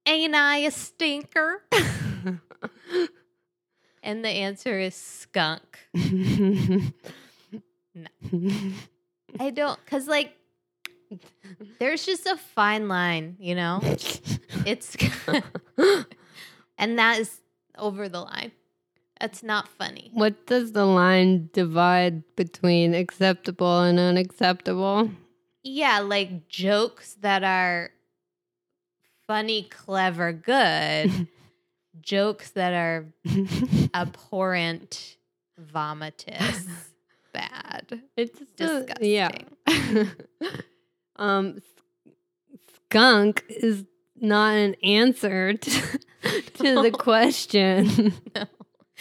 [0.05, 1.63] Ain't I a stinker?
[4.05, 5.79] And the answer is skunk.
[9.39, 10.37] I don't cuz like
[11.79, 13.79] there's just a fine line, you know?
[14.65, 14.97] It's
[16.77, 17.39] and that is
[17.77, 18.51] over the line.
[19.23, 20.11] That's not funny.
[20.13, 25.11] what does the line divide between acceptable and unacceptable?
[25.63, 27.91] Yeah, like jokes that are
[29.25, 31.29] funny, clever, good.
[32.01, 33.05] jokes that are
[33.93, 35.15] abhorrent,
[35.57, 36.67] vomitous,
[37.33, 38.01] bad.
[38.17, 38.97] It's Disgusting.
[38.99, 39.29] A, yeah.
[41.15, 41.59] um,
[42.75, 43.85] skunk is
[44.17, 45.71] not an answer to,
[46.55, 48.13] to the question.
[48.35, 48.47] No.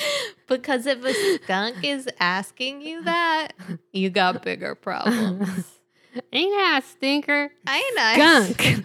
[0.49, 3.53] Because if a skunk is asking you that,
[3.93, 5.79] you got bigger problems.
[6.33, 7.51] Ain't that a stinker?
[7.67, 8.53] I know.
[8.53, 8.85] Skunk.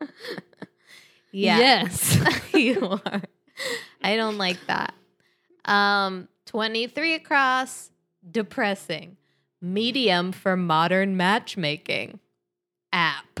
[1.32, 1.58] Yeah.
[1.58, 2.52] Yes.
[2.54, 3.22] you are.
[4.00, 4.94] I don't like that.
[5.64, 7.90] Um, 23 across,
[8.30, 9.16] depressing.
[9.60, 12.20] Medium for modern matchmaking.
[12.92, 13.40] App.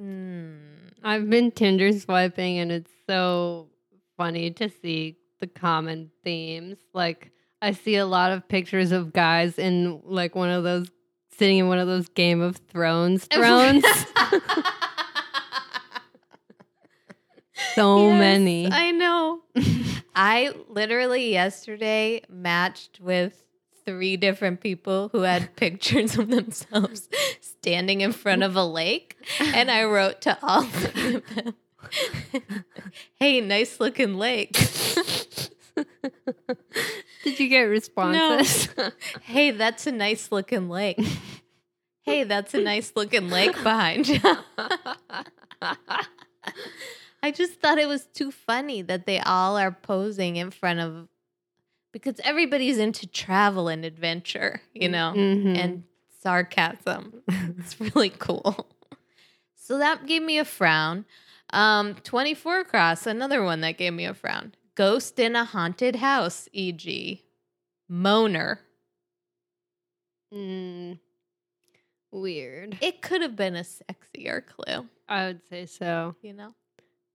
[0.00, 0.60] Mm.
[1.02, 3.68] I've been Tinder swiping and it's so
[4.16, 6.78] funny to see the common themes.
[6.92, 10.90] Like I see a lot of pictures of guys in like one of those
[11.36, 13.84] sitting in one of those Game of Thrones thrones.
[17.74, 18.68] so Yes, many.
[18.70, 19.40] I know.
[20.14, 23.42] I literally yesterday matched with
[23.84, 27.08] three different people who had pictures of themselves
[27.40, 29.16] standing in front of a lake.
[29.40, 31.54] And I wrote to all of them,
[33.18, 34.52] Hey, nice looking lake.
[37.22, 38.68] Did you get responses?
[39.22, 41.00] Hey, that's a nice looking lake.
[42.02, 44.18] Hey, that's a nice looking lake behind you.
[47.22, 51.08] I just thought it was too funny that they all are posing in front of
[51.92, 55.56] because everybody's into travel and adventure, you know, Mhm.
[55.56, 55.84] and
[56.20, 57.22] sarcasm.
[57.58, 58.66] It's really cool.
[59.54, 61.04] So that gave me a frown.
[61.52, 64.54] Um, 24 across, another one that gave me a frown.
[64.74, 67.22] Ghost in a haunted house, e.g.,
[67.90, 68.58] moaner.
[70.32, 70.98] Mm.
[72.10, 72.78] Weird.
[72.80, 76.16] It could have been a sexier clue, I would say so.
[76.22, 76.54] you know?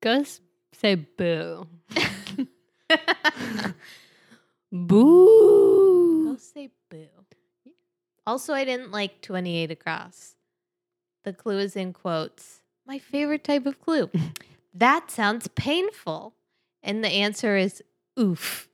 [0.02, 0.42] Ghosts
[0.74, 1.68] say boo.
[4.72, 6.32] Boo.
[6.32, 7.08] Go say boo.
[8.26, 10.36] Also, I didn't like 28 across.
[11.24, 12.57] The clue is in quotes.
[12.88, 14.10] My favorite type of clue.
[14.74, 16.34] that sounds painful.
[16.82, 17.84] And the answer is
[18.18, 18.70] oof.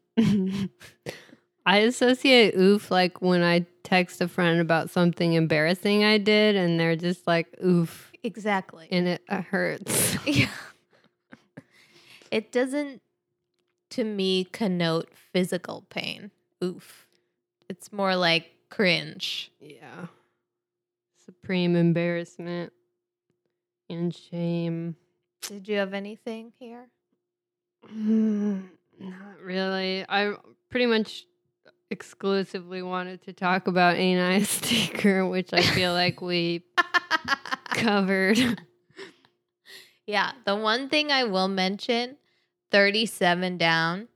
[1.66, 6.80] I associate oof like when I text a friend about something embarrassing I did, and
[6.80, 8.88] they're just like oof, Exactly.
[8.92, 10.18] and it uh, hurts.
[10.28, 10.50] yeah.
[12.32, 13.02] It doesn't,
[13.92, 16.32] to me, connote physical pain.
[16.64, 17.08] Oof.
[17.70, 19.52] It's more like cringe.
[19.60, 20.08] yeah.
[21.26, 22.74] Supreme embarrassment
[23.94, 24.96] and shame.
[25.42, 26.88] Did you have anything here?
[27.94, 28.64] Mm,
[29.00, 30.06] Not really.
[30.08, 30.34] I
[30.70, 31.26] pretty much
[31.90, 36.64] exclusively wanted to talk about Ani Sticker, which I feel like we
[37.70, 38.62] covered.
[40.06, 42.18] Yeah, the one thing I will mention
[42.72, 44.08] 37 down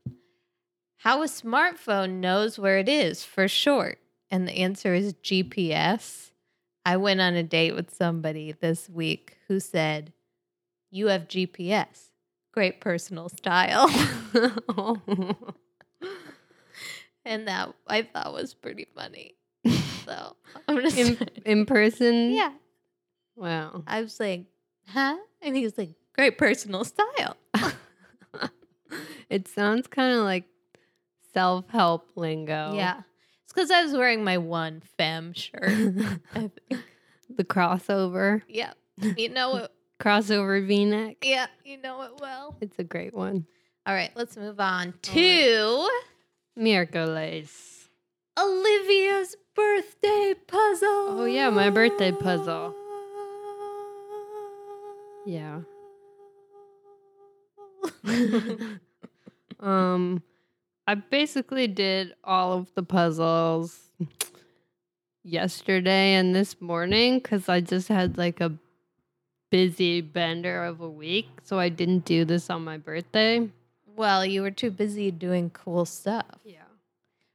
[1.01, 3.99] how a smartphone knows where it is for short.
[4.29, 6.31] And the answer is GPS.
[6.85, 10.13] I went on a date with somebody this week who said,
[10.91, 12.09] You have GPS.
[12.53, 13.87] Great personal style.
[17.25, 19.35] and that I thought was pretty funny.
[20.05, 20.35] So
[20.67, 22.31] I'm gonna in, in person?
[22.31, 22.51] Yeah.
[23.35, 23.83] Wow.
[23.85, 24.45] I was like,
[24.87, 25.17] huh?
[25.41, 27.35] And he was like, Great personal style.
[29.29, 30.45] it sounds kind of like
[31.33, 32.73] self help lingo.
[32.75, 33.01] Yeah.
[33.43, 35.71] It's because I was wearing my one femme shirt.
[37.29, 38.71] The crossover, Yeah.
[39.01, 39.71] You know it.
[39.99, 41.17] crossover v neck.
[41.23, 41.47] Yeah.
[41.63, 42.55] You know it well.
[42.61, 43.45] It's a great one.
[43.85, 44.11] All right.
[44.15, 45.89] Let's move on to
[46.55, 47.89] Miracles.
[48.39, 50.87] Olivia's birthday puzzle.
[51.19, 52.75] Oh, yeah, my birthday puzzle.
[55.25, 55.61] Yeah.
[59.59, 60.21] um,
[60.85, 63.89] I basically did all of the puzzles
[65.23, 68.53] yesterday and this morning because I just had like a
[69.49, 71.27] busy bender of a week.
[71.43, 73.49] So I didn't do this on my birthday.
[73.95, 76.25] well, you were too busy doing cool stuff.
[76.43, 76.63] Yeah.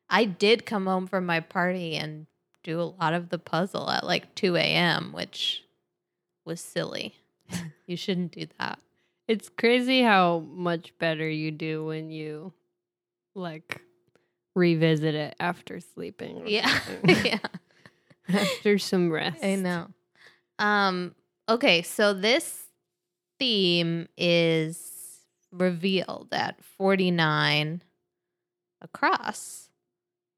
[0.09, 2.27] I did come home from my party and
[2.62, 5.64] do a lot of the puzzle at like 2 a.m., which
[6.44, 7.14] was silly.
[7.87, 8.79] you shouldn't do that.
[9.27, 12.53] It's crazy how much better you do when you
[13.35, 13.81] like
[14.55, 16.42] revisit it after sleeping.
[16.46, 16.79] Yeah.
[17.05, 17.38] yeah.
[18.29, 19.42] after some rest.
[19.42, 19.88] I know.
[20.59, 21.14] Um,
[21.48, 22.64] okay, so this
[23.38, 24.93] theme is
[25.51, 27.82] revealed at 49
[28.80, 29.68] across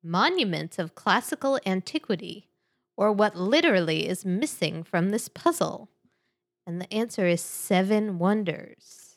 [0.03, 2.49] monuments of classical antiquity,
[2.97, 5.89] or what literally is missing from this puzzle.
[6.67, 9.17] And the answer is seven wonders.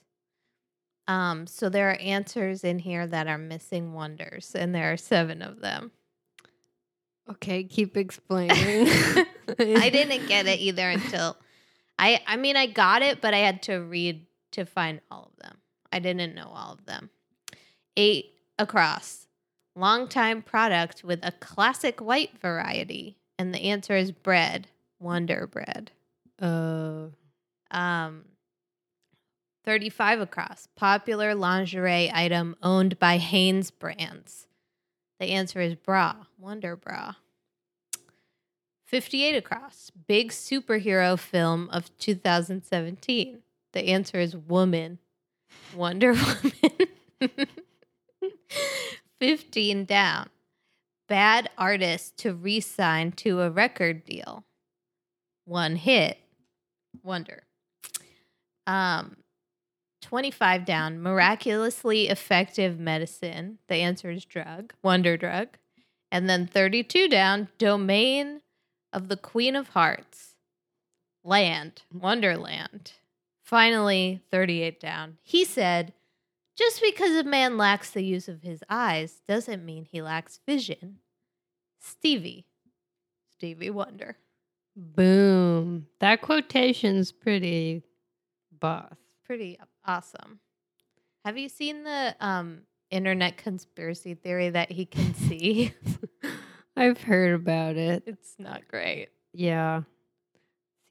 [1.07, 5.41] Um, so there are answers in here that are missing wonders, and there are seven
[5.41, 5.91] of them.
[7.29, 8.87] Okay, keep explaining.
[9.59, 11.37] I didn't get it either until
[11.99, 15.43] I I mean I got it, but I had to read to find all of
[15.43, 15.57] them.
[15.91, 17.09] I didn't know all of them.
[17.95, 19.27] Eight across.
[19.75, 23.17] Longtime product with a classic white variety.
[23.37, 24.67] And the answer is bread.
[24.99, 25.91] Wonder bread.
[26.41, 27.07] Uh,
[27.71, 28.25] Um
[29.65, 30.67] 35 across.
[30.75, 34.47] Popular lingerie item owned by Hanes Brands.
[35.19, 37.15] The answer is bra, Wonder Bra.
[38.87, 39.91] 58 across.
[40.07, 43.39] Big superhero film of 2017.
[43.73, 44.99] The answer is Woman,
[45.75, 46.13] Wonder
[47.21, 47.47] Woman.
[49.19, 50.29] 15 down.
[51.09, 54.45] Bad artist to re sign to a record deal.
[55.45, 56.17] One hit.
[57.03, 57.43] Wonder.
[58.65, 59.17] Um,
[60.01, 61.01] 25 down.
[61.01, 63.57] Miraculously effective medicine.
[63.67, 64.73] The answer is drug.
[64.81, 65.49] Wonder drug.
[66.11, 67.49] And then 32 down.
[67.57, 68.41] Domain
[68.93, 70.35] of the Queen of Hearts.
[71.23, 71.83] Land.
[71.93, 72.93] Wonderland.
[73.43, 75.17] Finally, 38 down.
[75.23, 75.93] He said,
[76.57, 80.99] just because a man lacks the use of his eyes doesn't mean he lacks vision.
[81.79, 82.45] Stevie.
[83.31, 84.17] Stevie Wonder.
[84.75, 85.87] Boom.
[85.99, 87.83] That quotation's pretty
[88.51, 88.95] boss.
[89.25, 90.39] Pretty awesome.
[91.25, 95.73] Have you seen the um, internet conspiracy theory that he can see?
[96.77, 98.03] I've heard about it.
[98.05, 99.09] it's not great.
[99.33, 99.81] Yeah.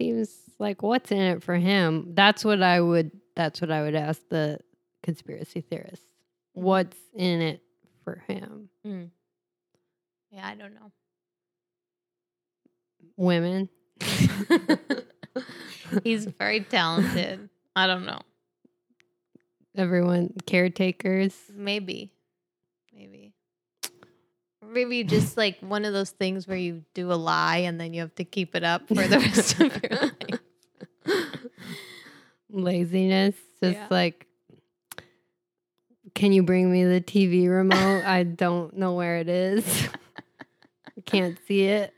[0.00, 2.12] Seems like what's in it for him?
[2.14, 4.58] That's what I would that's what I would ask the
[5.02, 6.06] conspiracy theorists.
[6.52, 7.62] What's in it
[8.02, 8.68] for him?
[8.86, 9.10] Mm.
[10.30, 10.90] Yeah, I don't know.
[13.16, 13.68] Women.
[16.04, 17.48] He's very talented.
[17.76, 18.20] I don't know.
[19.76, 21.34] Everyone caretakers.
[21.54, 22.10] Maybe.
[22.94, 23.34] Maybe.
[24.68, 28.00] Maybe just like one of those things where you do a lie and then you
[28.02, 30.00] have to keep it up for the rest of your
[31.06, 31.30] life.
[32.50, 33.34] Laziness.
[33.62, 33.86] Just Yeah.
[33.90, 34.26] like
[36.14, 38.02] can you bring me the TV remote?
[38.06, 39.88] I don't know where it is.
[40.96, 41.92] I can't see it.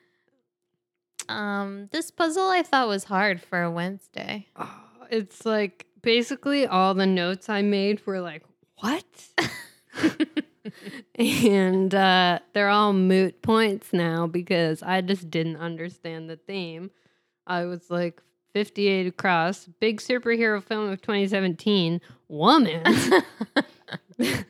[1.29, 4.49] Um, this puzzle I thought was hard for a Wednesday.
[4.57, 4.75] Oh,
[5.11, 8.43] it's like basically all the notes I made were like,
[8.81, 9.05] what?
[11.15, 16.91] and uh, they're all moot points now because I just didn't understand the theme.
[17.47, 18.21] I was like
[18.53, 22.83] 58 across, big superhero film of 2017, woman.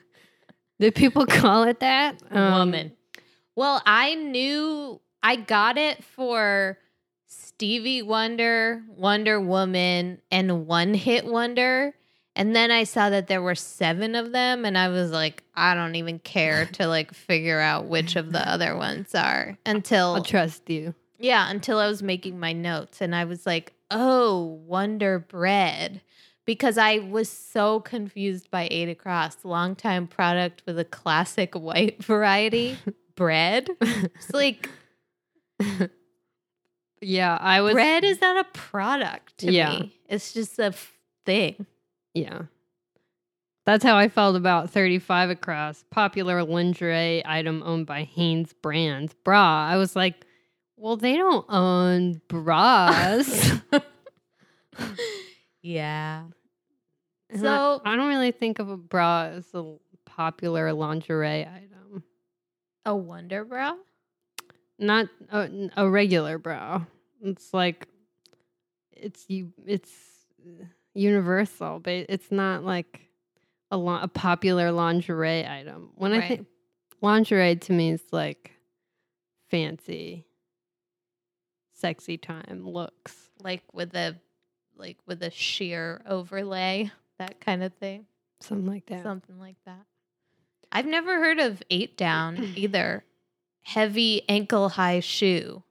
[0.80, 2.22] Did people call it that?
[2.30, 2.92] Um, Woman.
[3.56, 6.78] Well, I knew I got it for
[7.26, 11.94] Stevie Wonder, Wonder Woman, and One Hit Wonder.
[12.38, 15.74] And then I saw that there were seven of them, and I was like, I
[15.74, 20.22] don't even care to like figure out which of the other ones are until I'll
[20.22, 20.94] trust you.
[21.18, 26.00] Yeah, until I was making my notes and I was like, oh, Wonder Bread.
[26.44, 32.78] Because I was so confused by Eight Across, longtime product with a classic white variety
[33.16, 33.68] bread.
[33.80, 34.70] It's like
[37.00, 37.74] Yeah, I was.
[37.74, 39.70] bread is not a product to Yeah.
[39.80, 39.98] me.
[40.08, 41.66] It's just a f- thing.
[42.14, 42.42] Yeah.
[43.66, 45.84] That's how I felt about 35 across.
[45.90, 49.14] Popular lingerie item owned by Hanes Brands.
[49.24, 49.66] Bra.
[49.68, 50.24] I was like,
[50.76, 53.52] well, they don't own bras.
[55.62, 56.24] Yeah.
[57.30, 59.74] And So- I, I don't really think of a bra as a
[60.06, 62.04] popular lingerie item.
[62.86, 63.74] A Wonder Bra?
[64.78, 66.84] Not a, a regular bra.
[67.22, 67.86] It's like
[68.92, 69.52] it's you.
[69.66, 69.92] It's
[70.98, 73.00] universal, but it's not like
[73.70, 75.90] a, lo- a popular lingerie item.
[75.94, 76.46] When I think
[77.00, 78.52] lingerie to me is like
[79.50, 80.26] fancy,
[81.74, 83.14] sexy time looks.
[83.42, 84.16] Like with a
[84.76, 88.06] like with a sheer overlay, that kind of thing.
[88.40, 89.02] Something like that.
[89.02, 89.84] Something like that.
[90.70, 93.04] I've never heard of eight down either.
[93.62, 95.62] Heavy ankle high shoe.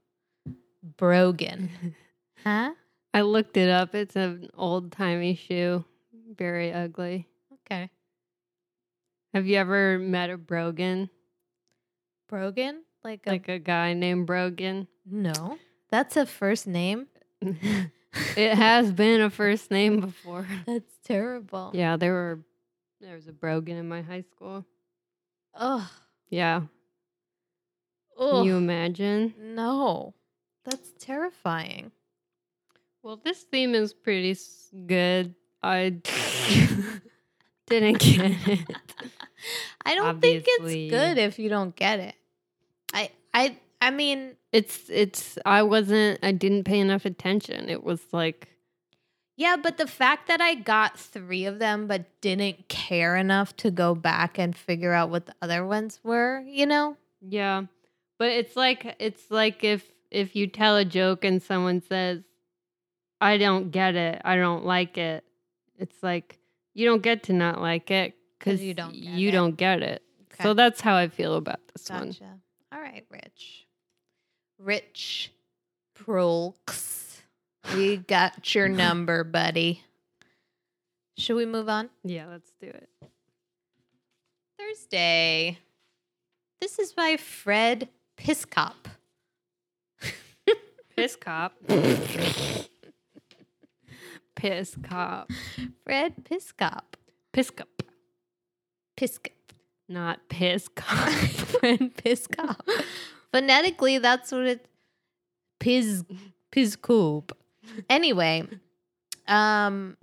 [0.97, 1.95] Brogan.
[2.43, 2.71] Huh?
[3.18, 3.95] I looked it up.
[3.95, 5.84] It's an old timey shoe.
[6.38, 7.28] Very ugly.
[7.65, 7.89] Okay.
[9.34, 11.09] Have you ever met a Brogan?
[12.30, 12.84] Brogan?
[13.03, 14.88] Like a Like a guy named Brogan?
[15.03, 15.57] no.
[15.89, 17.07] That's a first name.
[17.41, 20.45] it has been a first name before.
[20.68, 21.72] That's terrible.
[21.74, 22.41] Yeah, there were
[23.01, 24.63] there was a Brogan in my high school.
[25.55, 25.89] Ugh.
[26.30, 26.61] Yeah.
[28.20, 28.32] Ugh.
[28.32, 29.34] Can you imagine?
[29.39, 30.13] no.
[30.65, 31.91] That's terrifying.
[33.04, 35.36] Well, this theme is pretty s- good.
[35.64, 35.89] I
[37.68, 38.78] didn't get it.
[39.86, 40.86] I don't think Obviously.
[40.88, 42.16] it's good if you don't get it.
[42.93, 47.70] I I I mean, It's it's I wasn't I didn't pay enough attention.
[47.70, 48.50] It was like
[49.39, 53.70] yeah, but the fact that I got 3 of them but didn't care enough to
[53.70, 56.98] go back and figure out what the other ones were, you know?
[57.22, 57.64] yeah.
[58.18, 62.24] But it's like it's like if if you tell a joke and someone says
[63.20, 64.22] I don't get it.
[64.24, 65.24] I don't like it.
[65.78, 66.38] It's like
[66.74, 69.32] you don't get to not like it 'Cause because you don't get you it.
[69.32, 70.03] don't get it.
[70.34, 70.43] Okay.
[70.43, 72.15] So that's how I feel about this one.
[72.72, 73.65] All right, Rich.
[74.59, 75.32] Rich
[75.97, 77.03] Proulx.
[77.76, 79.84] We got your number, buddy.
[81.18, 81.89] Should we move on?
[82.05, 82.88] Yeah, let's do it.
[84.57, 85.57] Thursday.
[86.61, 88.76] This is by Fred Piscop.
[90.95, 91.18] Piss
[94.38, 94.41] cop.
[94.41, 95.31] Piss cop.
[95.83, 96.83] Fred Piscop.
[97.33, 97.83] Piss cop.
[98.95, 99.31] Piscop.
[99.89, 101.09] Not piss cop.
[101.09, 102.59] Fred Piscop.
[103.31, 104.67] Phonetically, that's what it
[105.59, 106.03] Piz
[106.51, 107.31] Piscop.
[107.89, 108.47] Anyway,
[109.27, 109.97] um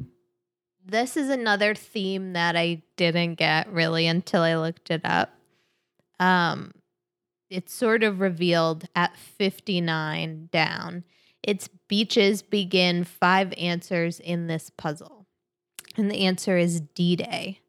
[0.87, 5.31] this is another theme that I didn't get really until I looked it up.
[6.19, 6.73] Um
[7.51, 11.05] it's sort of revealed at 59 down.
[11.45, 15.27] Its beaches begin five answers in this puzzle.
[15.95, 17.61] And the answer is D Day.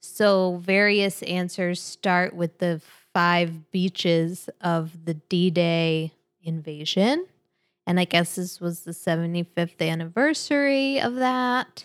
[0.00, 2.80] So various answers start with the
[3.12, 6.12] five beaches of the D Day
[6.42, 7.26] invasion.
[7.88, 11.84] And I guess this was the 75th anniversary of that.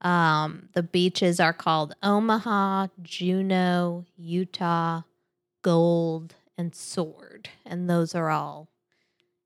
[0.00, 5.02] Um, the beaches are called Omaha, Juno, Utah,
[5.62, 7.50] Gold, and Sword.
[7.64, 8.71] And those are all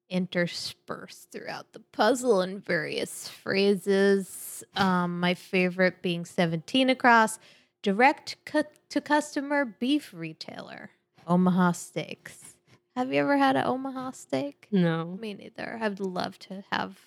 [0.08, 4.62] interspersed throughout the puzzle in various phrases.
[4.76, 7.38] Um, my favorite being 17 across
[7.82, 10.90] direct cu- to customer beef retailer,
[11.26, 12.56] Omaha Steaks.
[12.96, 14.68] Have you ever had an Omaha steak?
[14.72, 15.18] No.
[15.20, 15.78] Me neither.
[15.82, 16.98] I'd love to have.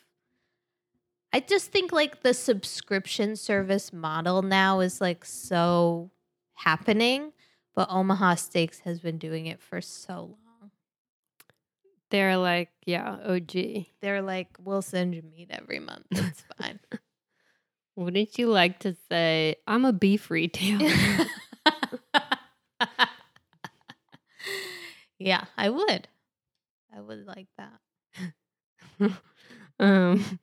[1.34, 6.12] I just think like the subscription service model now is like so
[6.54, 7.34] happening,
[7.76, 10.49] but Omaha Steaks has been doing it for so long.
[12.12, 13.86] They're like, yeah, OG.
[14.02, 16.06] They're like, we'll send you meat every month.
[16.12, 16.80] It's fine.
[17.96, 20.90] Wouldn't you like to say, I'm a beef retailer?
[25.20, 26.08] yeah, I would.
[26.96, 27.80] I would like that.
[29.80, 30.40] um,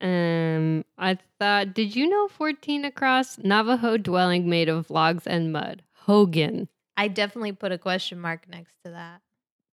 [0.00, 5.82] um, I thought, did you know 14 across Navajo dwelling made of logs and mud?
[5.92, 6.68] Hogan.
[6.96, 9.20] I definitely put a question mark next to that.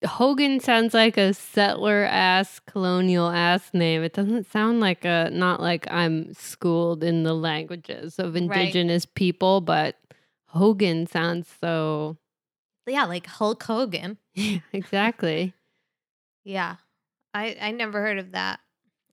[0.06, 4.04] Hogan sounds like a settler ass, colonial ass name.
[4.04, 9.62] It doesn't sound like a, not like I'm schooled in the languages of indigenous people,
[9.62, 9.98] but
[10.48, 12.18] Hogan sounds so,
[12.88, 14.18] Yeah, like Hulk Hogan.
[14.34, 15.54] yeah, exactly.
[16.44, 16.76] Yeah.
[17.34, 18.60] I I never heard of that.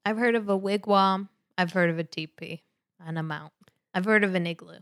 [0.04, 1.28] I've heard of a wigwam.
[1.58, 2.62] I've heard of a teepee
[3.04, 3.52] and a mount.
[3.94, 4.78] I've heard of an igloo.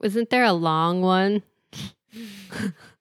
[0.00, 1.42] Wasn't there a long one?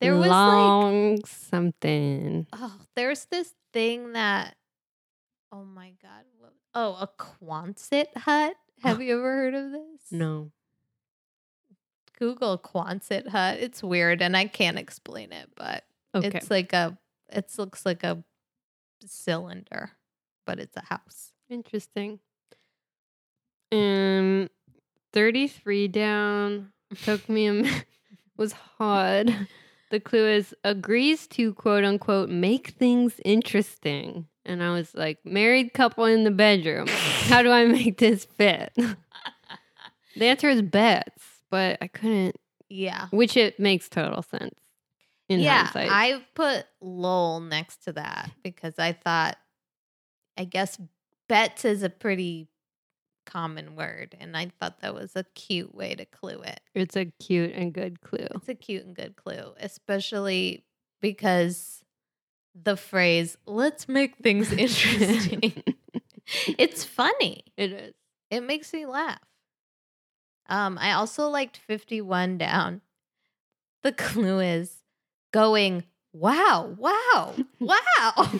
[0.00, 2.46] There was like long something.
[2.52, 4.56] oh, there's this thing that
[5.52, 6.24] oh my god.
[6.38, 8.54] What, oh, a Quonset hut.
[8.82, 10.10] Have you ever heard of this?
[10.10, 10.52] No.
[12.18, 13.58] Google Quonset hut.
[13.60, 15.84] It's weird and I can't explain it, but
[16.14, 16.30] Okay.
[16.34, 16.98] it's like a
[17.32, 18.22] it looks like a
[19.06, 19.92] cylinder,
[20.46, 21.32] but it's a house.
[21.48, 22.18] Interesting.
[23.72, 24.48] Um,
[25.12, 26.72] 33 down
[27.04, 27.64] took me a
[28.36, 29.48] was hard.
[29.90, 34.26] The clue is agrees to quote unquote make things interesting.
[34.44, 36.86] And I was like, married couple in the bedroom.
[37.28, 38.72] How do I make this fit?
[40.16, 42.36] the answer is bets, but I couldn't,
[42.68, 43.08] Yeah.
[43.10, 44.54] which it makes total sense
[45.28, 45.88] in yeah, hindsight.
[45.90, 49.36] I put lol next to that because I thought,
[50.38, 50.78] I guess
[51.28, 52.48] bets is a pretty
[53.30, 56.60] common word, and I thought that was a cute way to clue it.
[56.74, 58.26] it's a cute and good clue.
[58.34, 60.64] It's a cute and good clue, especially
[61.00, 61.82] because
[62.54, 65.62] the phrase "let's make things interesting."
[66.58, 67.44] it's funny.
[67.56, 67.94] it is.
[68.30, 69.20] It makes me laugh.
[70.48, 72.80] Um, I also liked 51 down.
[73.82, 74.82] The clue is
[75.32, 78.12] going, wow, wow, wow.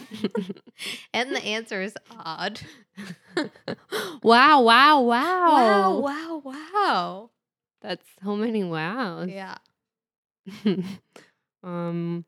[1.14, 2.60] and the answer is odd.
[4.22, 5.00] wow, wow, wow.
[5.02, 7.30] Wow, wow, wow.
[7.80, 9.30] That's so many wows.
[9.30, 9.56] Yeah.
[11.62, 12.24] um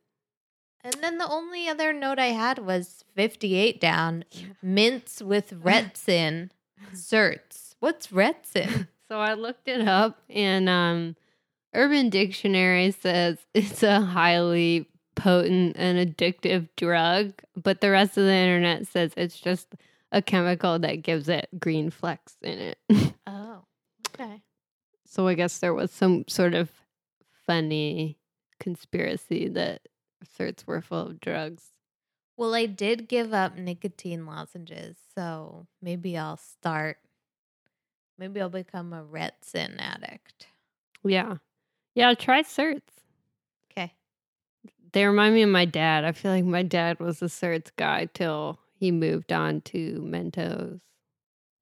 [0.85, 4.25] And then the only other note I had was 58 down.
[4.63, 6.51] Mints with Retsyn.
[6.95, 7.75] Certs.
[7.81, 8.89] What's Retsyn?
[9.09, 11.17] so I looked it up and um
[11.75, 18.33] Urban Dictionary says it's a highly potent and addictive drug, but the rest of the
[18.33, 19.75] internet says it's just
[20.11, 22.79] a chemical that gives it green flecks in it.
[23.27, 23.65] Oh,
[24.11, 24.43] okay.
[25.07, 26.71] so I guess there was some sort of
[27.47, 28.19] funny
[28.59, 29.83] conspiracy that
[30.39, 31.71] certs were full of drugs.
[32.37, 36.99] Well, I did give up nicotine lozenges, so maybe I'll start
[38.19, 40.47] Maybe I'll become a Retsyn addict.
[41.03, 41.39] Yeah.
[41.95, 43.02] Yeah, try certs.
[44.93, 46.05] They remind me of my dad.
[46.05, 50.81] I feel like my dad was a certs guy till he moved on to Mentos.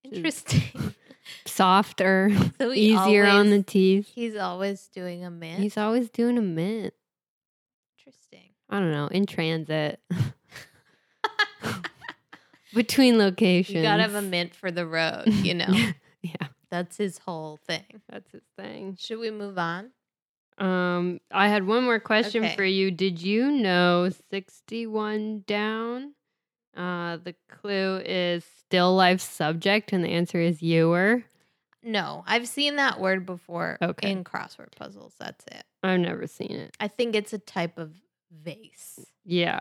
[0.04, 0.94] Interesting.
[1.46, 4.10] Softer, so easier on the teeth.
[4.14, 5.60] He's always doing a mint.
[5.60, 6.92] He's always doing a mint.
[7.98, 8.48] Interesting.
[8.68, 10.00] I don't know, in transit.
[12.74, 13.76] Between locations.
[13.76, 15.66] You gotta have a mint for the road, you know.
[16.22, 16.34] yeah,
[16.70, 17.84] That's his whole thing.
[18.08, 18.96] that's his thing.
[18.98, 19.90] Should we move on?
[20.60, 22.54] Um, I had one more question Okay.
[22.56, 22.90] for you.
[22.90, 26.14] Did you know 61 down?
[26.76, 31.24] Uh, the clue is still life subject, and the answer is ewer.
[31.82, 34.10] No, I've seen that word before Okay.
[34.12, 35.14] in crossword puzzles.
[35.18, 35.64] That's it.
[35.82, 36.76] I've never seen it.
[36.78, 37.92] I think it's a type of
[38.30, 39.00] vase.
[39.24, 39.58] Yeah,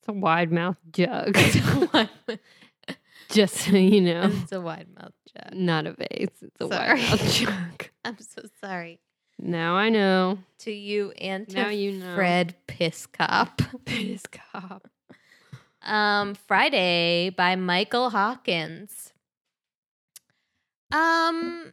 [0.00, 1.36] it's a wide mouth jug.
[3.30, 5.52] Just so you know, it's a wide mouth jug.
[5.52, 6.28] not a vase.
[6.40, 7.00] It's a Sorry.
[7.00, 7.86] wide mouth jug.
[8.04, 9.00] I'm so sorry
[9.38, 10.38] Now I know.
[10.60, 12.14] to you and to Now you know.
[12.14, 13.64] Fred Piscop.
[13.84, 14.88] Piss cop.
[15.82, 19.12] Um, Friday by Michael Hawkins.
[20.92, 21.72] Um,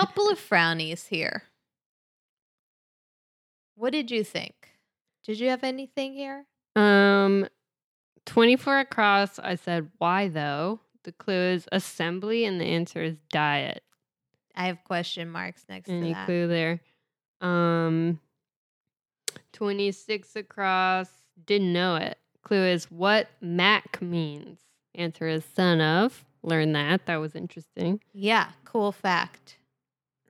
[0.00, 1.44] couple of frownies here.
[3.76, 4.54] What did you think?
[5.24, 6.46] Did you have anything here?
[6.76, 7.46] Um,
[8.26, 9.38] 24 across.
[9.38, 10.80] I said, why though?
[11.04, 13.82] The clue is assembly, and the answer is diet.
[14.60, 16.16] I have question marks next Any to that.
[16.18, 16.80] Any clue there?
[17.40, 18.20] Um,
[19.54, 21.08] 26 across.
[21.46, 22.18] Didn't know it.
[22.42, 24.58] Clue is what Mac means.
[24.94, 26.26] Answer is son of.
[26.42, 27.06] Learn that.
[27.06, 28.00] That was interesting.
[28.12, 29.56] Yeah, cool fact.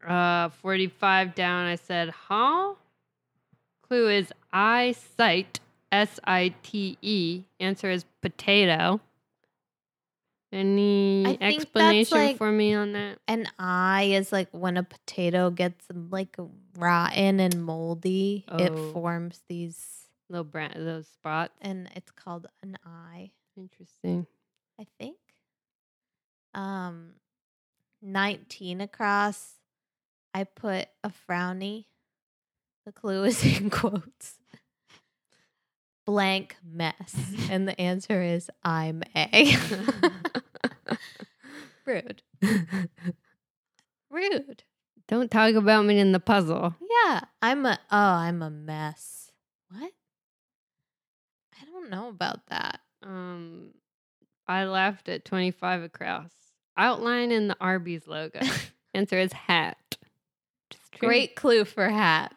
[0.06, 1.66] Uh, 45 down.
[1.66, 2.74] I said, huh?
[3.82, 5.58] Clue is I cite.
[5.90, 7.42] S I T E.
[7.58, 9.00] Answer is potato.
[10.52, 13.18] Any explanation like- for me on that?
[13.28, 16.36] An eye is like when a potato gets like
[16.76, 18.92] rotten and moldy, it Oh.
[18.92, 21.52] forms these, Little brand, those spots.
[21.60, 23.30] and it's called an eye.
[23.56, 24.26] Interesting.
[24.78, 25.18] I think.
[26.52, 27.14] Um,
[28.02, 29.54] 19 across,
[30.34, 31.84] I put a frowny.
[32.86, 34.39] The clue is in quotes.
[36.10, 37.14] Blank mess.
[37.52, 39.54] And the answer is I'm A.
[41.86, 42.22] Rude.
[44.10, 44.64] Rude.
[45.06, 46.74] Don't talk about me in the puzzle.
[46.80, 47.20] Yeah.
[47.40, 49.30] I'm a, oh, I'm a mess.
[49.70, 49.92] What?
[51.60, 52.80] I don't know about that.
[53.04, 53.68] Um,
[54.48, 56.32] I laughed at 25 across.
[56.76, 58.40] Outline in the Arby's logo.
[58.94, 59.96] Answer is hat.
[60.98, 62.34] Great clue for hat.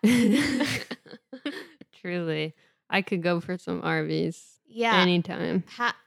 [2.00, 2.54] Truly.
[2.94, 5.02] I could go for some Arby's Yeah.
[5.02, 5.64] anytime.
[5.68, 5.98] ha-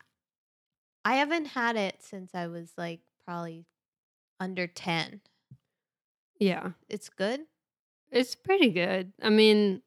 [1.05, 3.67] I haven't had it since I was like probably
[4.41, 5.21] under 10.
[6.39, 6.71] Yeah.
[6.89, 7.41] It's good.
[8.11, 9.13] It's pretty good.
[9.21, 9.83] I mean,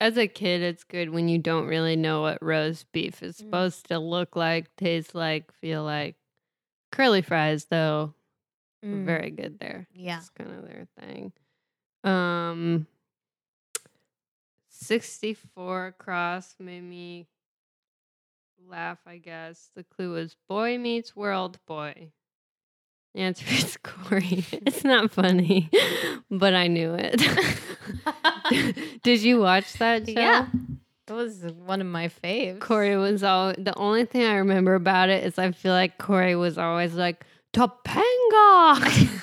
[0.00, 3.38] as a kid, it's good when you don't really know what roast beef is Mm.
[3.38, 6.16] supposed to look like, taste like, feel like.
[6.90, 8.14] Curly fries, though,
[8.84, 9.86] Mm, very good there.
[9.94, 10.18] Yeah.
[10.18, 11.32] It's kind of their thing.
[12.02, 12.88] Um,
[14.82, 17.26] 64 across made me
[18.68, 19.70] laugh, I guess.
[19.76, 22.08] The clue is boy meets world boy.
[23.14, 24.44] The answer is Cory.
[24.52, 25.70] It's not funny,
[26.30, 27.22] but I knew it.
[29.02, 30.12] Did you watch that show?
[30.12, 30.48] Yeah.
[31.06, 32.60] That was one of my faves.
[32.60, 36.36] Cory was all the only thing I remember about it is I feel like Cory
[36.36, 39.20] was always like Topanga,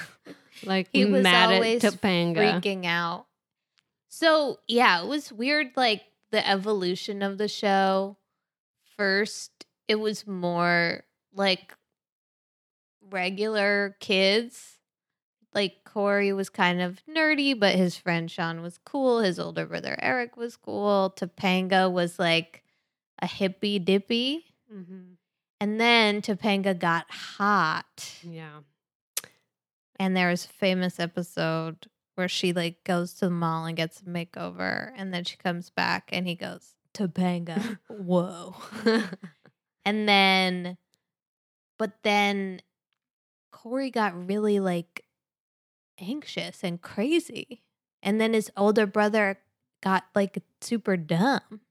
[0.66, 2.36] like He was mad always at Topanga.
[2.62, 3.26] freaking out.
[4.10, 6.02] So, yeah, it was weird like
[6.32, 8.18] the evolution of the show.
[8.98, 11.04] First, it was more
[11.34, 11.74] like
[13.10, 14.76] regular kids.
[15.54, 19.20] Like Cory was kind of nerdy, but his friend Shawn was cool.
[19.20, 21.14] His older brother Eric was cool.
[21.16, 22.64] Topanga was like
[23.22, 24.46] a hippy dippy.
[24.72, 25.16] Mhm.
[25.60, 28.20] And then Topanga got hot.
[28.24, 28.62] Yeah,
[30.00, 31.88] And there was a famous episode
[32.20, 35.70] where she like goes to the mall and gets a makeover, and then she comes
[35.70, 38.58] back and he goes, Topanga, whoa.
[39.86, 40.78] and then,
[41.78, 42.62] but then
[43.54, 45.06] Cory got really like
[45.98, 47.64] anxious and crazy.
[48.04, 49.40] And then his older brother
[49.82, 51.62] got like super dumb.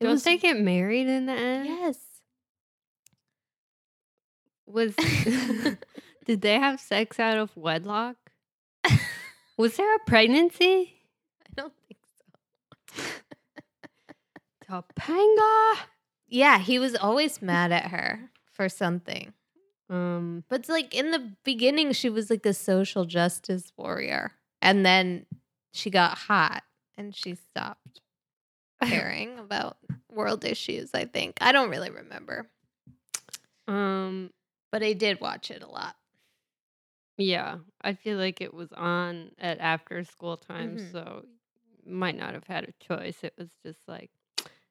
[0.00, 1.66] It don't was they get married in the end?
[1.66, 1.98] yes.
[4.64, 4.94] Was
[6.24, 8.16] did they have sex out of wedlock?
[9.56, 10.94] Was there a pregnancy?
[11.42, 12.00] I don't think
[12.96, 13.02] so.
[14.68, 15.76] Topanga.
[16.28, 19.32] Yeah, he was always mad at her for something.
[19.90, 24.32] Um, But like in the beginning, she was like a social justice warrior.
[24.62, 25.26] And then
[25.72, 26.62] she got hot
[26.96, 28.00] and she stopped
[28.82, 29.76] caring about
[30.10, 31.36] world issues, I think.
[31.40, 32.46] I don't really remember,
[33.68, 34.30] um,
[34.72, 35.96] but I did watch it a lot.
[37.16, 40.92] Yeah, I feel like it was on at after school time, Mhm.
[40.92, 41.24] so
[41.86, 43.22] might not have had a choice.
[43.22, 44.10] It was just like,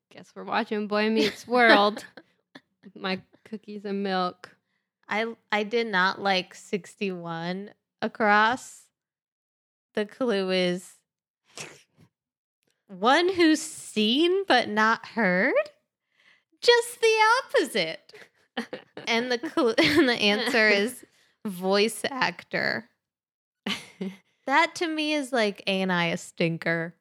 [0.09, 2.05] guess we're watching Boy Meets World.
[2.95, 4.55] My cookies and milk.
[5.07, 7.71] I I did not like 61
[8.01, 8.83] across.
[9.93, 10.93] The clue is
[12.87, 15.53] one who's seen but not heard.
[16.61, 18.13] Just the opposite.
[19.07, 21.03] And the clue and the answer is
[21.45, 22.89] voice actor.
[24.45, 26.95] That to me is like ain't I a stinker?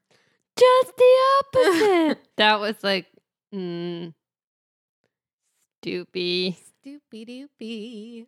[0.59, 2.19] just the opposite.
[2.37, 3.07] that was like,
[3.55, 4.13] mm,
[5.85, 6.57] stoopy.
[6.85, 8.27] Stoopy doopy.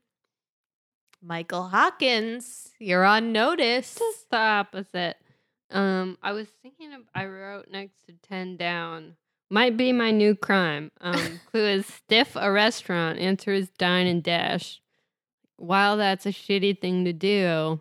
[1.23, 3.95] Michael Hawkins, you're on notice.
[3.95, 5.17] Just the opposite.
[5.71, 7.03] Um, I was thinking of.
[7.15, 9.17] I wrote next to ten down.
[9.51, 10.91] Might be my new crime.
[11.01, 13.19] Um, clue is stiff a restaurant.
[13.19, 14.81] Answer is dine and dash.
[15.57, 17.81] While that's a shitty thing to do,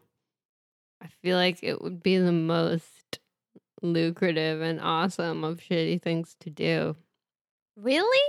[1.01, 3.19] I feel like it would be the most
[3.81, 6.95] lucrative and awesome of shitty things to do.
[7.75, 8.19] Really?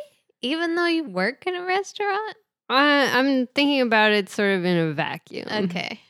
[0.43, 2.37] Even though you work in a restaurant?
[2.69, 5.49] I, I'm thinking about it sort of in a vacuum.
[5.51, 6.01] Okay.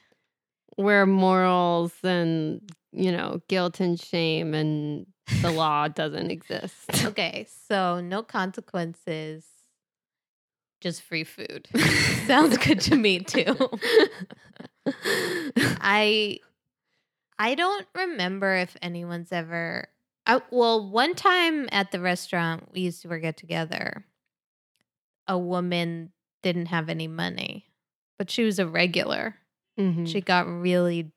[0.77, 2.61] where morals and
[2.93, 5.07] you know guilt and shame and
[5.43, 6.75] the law doesn't exist.
[7.05, 7.47] Okay.
[7.69, 9.45] So no consequences.
[10.85, 11.67] Just free food.
[12.27, 13.57] Sounds good to me too.
[14.87, 16.41] I
[17.39, 19.89] I don't remember if anyone's ever
[20.27, 24.05] I, well, one time at the restaurant we used to work at together,
[25.27, 26.13] a woman
[26.43, 27.67] didn't have any money,
[28.19, 29.37] but she was a regular.
[29.81, 30.07] Mhm.
[30.07, 31.13] She got really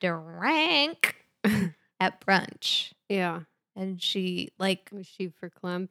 [0.00, 1.16] drank
[2.00, 2.92] at brunch.
[3.10, 3.40] yeah,
[3.76, 5.90] And she like was she verklempt?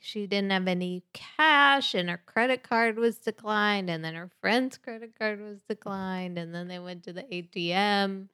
[0.00, 4.76] She didn't have any cash and her credit card was declined and then her friend's
[4.78, 8.28] credit card was declined and then they went to the ATM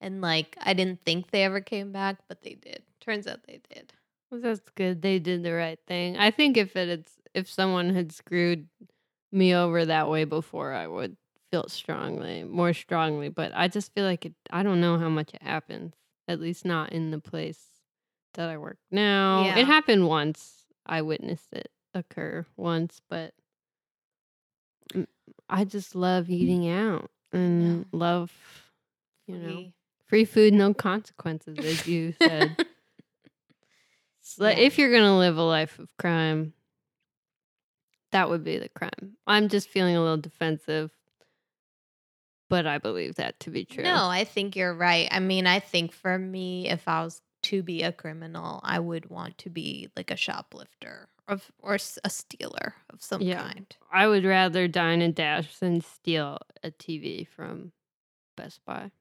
[0.00, 2.82] and like I didn't think they ever came back but they did.
[3.00, 3.92] Turns out they did.
[4.30, 5.02] Well, that's good.
[5.02, 6.16] They did the right thing.
[6.16, 7.04] I think if it had,
[7.34, 8.68] if someone had screwed
[9.32, 11.16] me over that way before, I would
[11.50, 13.28] feel strongly, more strongly.
[13.28, 14.34] But I just feel like it.
[14.50, 15.94] I don't know how much it happens.
[16.28, 17.60] At least not in the place
[18.34, 19.44] that I work now.
[19.44, 19.58] Yeah.
[19.58, 20.65] It happened once.
[20.86, 23.34] I witnessed it occur once, but
[24.94, 25.06] mm,
[25.48, 28.32] I just love eating out and love,
[29.26, 29.72] you know, Free.
[30.06, 32.56] free food, no consequences, as you said.
[34.20, 34.54] So Yeah.
[34.56, 36.52] if you're gonna live a life of crime,
[38.12, 39.16] that would be the crime.
[39.26, 40.90] I'm just feeling a little defensive,
[42.50, 43.84] but I believe that to be true.
[43.84, 45.08] No, I think you're right.
[45.10, 49.10] I mean, I think for me if I was to be a criminal, I would
[49.10, 51.74] want to be like a shoplifter or or
[52.04, 53.28] a stealer of some Yeah.
[53.28, 53.76] kind.
[53.90, 57.72] I would rather dine and dash than steal a TV from
[58.36, 58.92] Best Buy.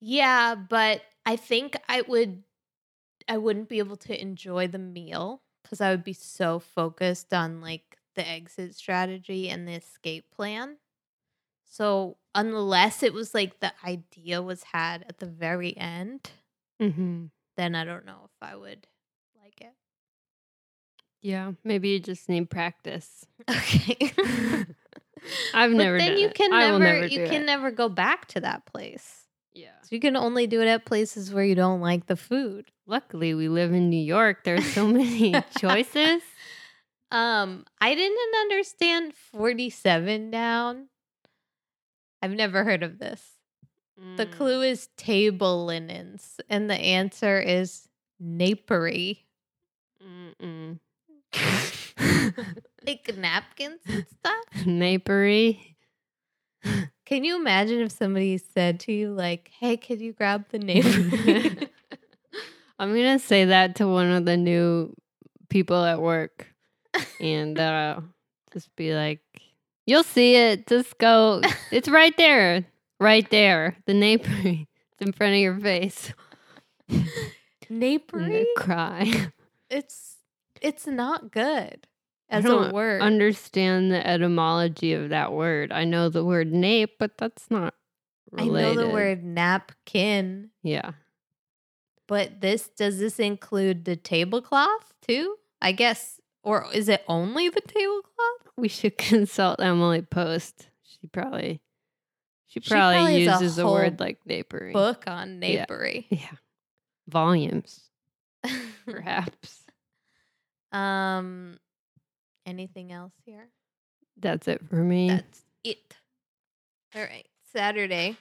[0.00, 2.44] Yeah, but I think I would
[3.28, 7.60] I wouldn't be able to enjoy the meal cuz I would be so focused on
[7.60, 10.78] like the exit strategy and the escape plan.
[11.64, 16.30] So, unless it was like the idea was had at the very end,
[16.82, 17.26] Mm-hmm.
[17.56, 18.86] then I don't know if I would
[19.40, 19.72] like it.
[21.22, 23.24] Yeah, maybe you just need practice.
[23.48, 24.12] Okay.
[25.54, 27.46] I've but never then done you can I never, never you can it.
[27.46, 29.22] never go back to that place.
[29.54, 29.68] Yeah.
[29.82, 32.70] So you can only do it at places where you don't like the food.
[32.86, 34.44] Luckily, we live in New York.
[34.44, 36.20] There's so many choices.
[37.10, 40.88] Um, I didn't understand 47 down.
[42.20, 43.22] I've never heard of this.
[44.16, 44.30] The Mm.
[44.32, 47.88] clue is table linens, and the answer is
[48.20, 49.24] napery.
[50.02, 50.78] Mm-mm.
[52.86, 54.44] like napkins and stuff.
[54.66, 55.76] Napery.
[57.04, 61.68] Can you imagine if somebody said to you, like, hey, could you grab the napery?
[62.78, 64.94] I'm gonna say that to one of the new
[65.48, 66.48] people at work,
[67.20, 68.00] and uh,
[68.52, 69.20] just be like,
[69.86, 70.66] "You'll see it.
[70.66, 71.40] Just go.
[71.70, 72.64] It's right there,
[73.04, 73.76] right there.
[73.86, 74.68] The napery.
[74.96, 76.12] It's in front of your face."
[77.68, 78.46] Napery?
[78.56, 79.32] cry.
[79.68, 80.18] It's
[80.60, 81.88] it's not good
[82.28, 83.02] as a don't word.
[83.02, 85.72] Understand the etymology of that word?
[85.72, 87.74] I know the word nape, but that's not.
[88.30, 88.70] Related.
[88.70, 90.50] I know the word napkin.
[90.62, 90.92] Yeah.
[92.06, 95.36] But this does this include the tablecloth too?
[95.60, 98.52] I guess or is it only the tablecloth?
[98.56, 100.68] we should consult Emily Post.
[100.82, 101.60] She probably
[102.54, 104.72] she She probably, probably has a uses a, whole word like napery.
[104.72, 105.64] Book on Yeah.
[105.66, 106.06] napery.
[106.10, 106.30] Yeah.
[107.08, 107.80] Volumes,
[108.86, 109.64] perhaps.
[110.72, 111.58] um,
[112.46, 113.48] anything else here?
[114.16, 115.08] That's it for me.
[115.08, 115.96] That's it.
[116.94, 117.26] All right.
[117.52, 118.16] Saturday,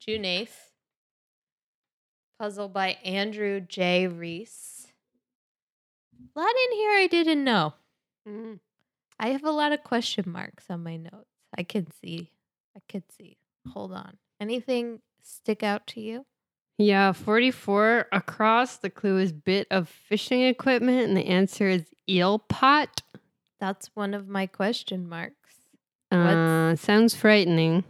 [0.00, 0.54] June 8th.
[2.38, 4.06] Puzzle by Andrew J.
[4.06, 4.86] Ries.
[6.36, 7.74] A lot in here I didn't know.
[8.28, 8.58] Mm.
[9.18, 11.30] I have a lot of question marks on my notes.
[11.56, 12.30] I can see.
[12.76, 13.36] I could see.
[13.72, 14.18] Hold on.
[14.40, 16.26] Anything stick out to you?
[16.76, 18.76] Yeah, 44 across.
[18.78, 23.00] The clue is bit of fishing equipment, and the answer is eel pot.
[23.60, 25.36] That's one of my question marks.
[26.10, 27.84] Uh, sounds frightening.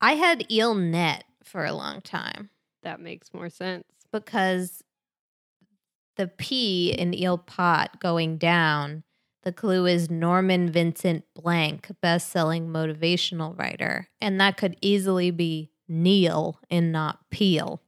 [0.00, 2.50] I had eel net for a long time.
[2.82, 3.84] That makes more sense.
[4.12, 4.82] because
[6.16, 9.04] the P in eel pot going down,
[9.42, 14.08] the clue is Norman Vincent Blank, best selling motivational writer.
[14.20, 17.82] And that could easily be Neil and not Peale.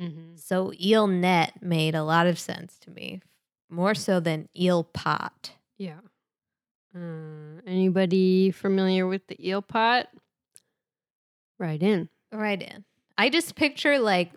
[0.00, 0.36] Mm-hmm.
[0.36, 3.20] So eel net made a lot of sense to me,
[3.68, 5.52] more so than eel pot.
[5.78, 6.00] Yeah.
[6.96, 10.08] Uh, anybody familiar with the eel pot?
[11.58, 12.08] Write in.
[12.32, 12.84] Write in.
[13.16, 14.32] I just picture like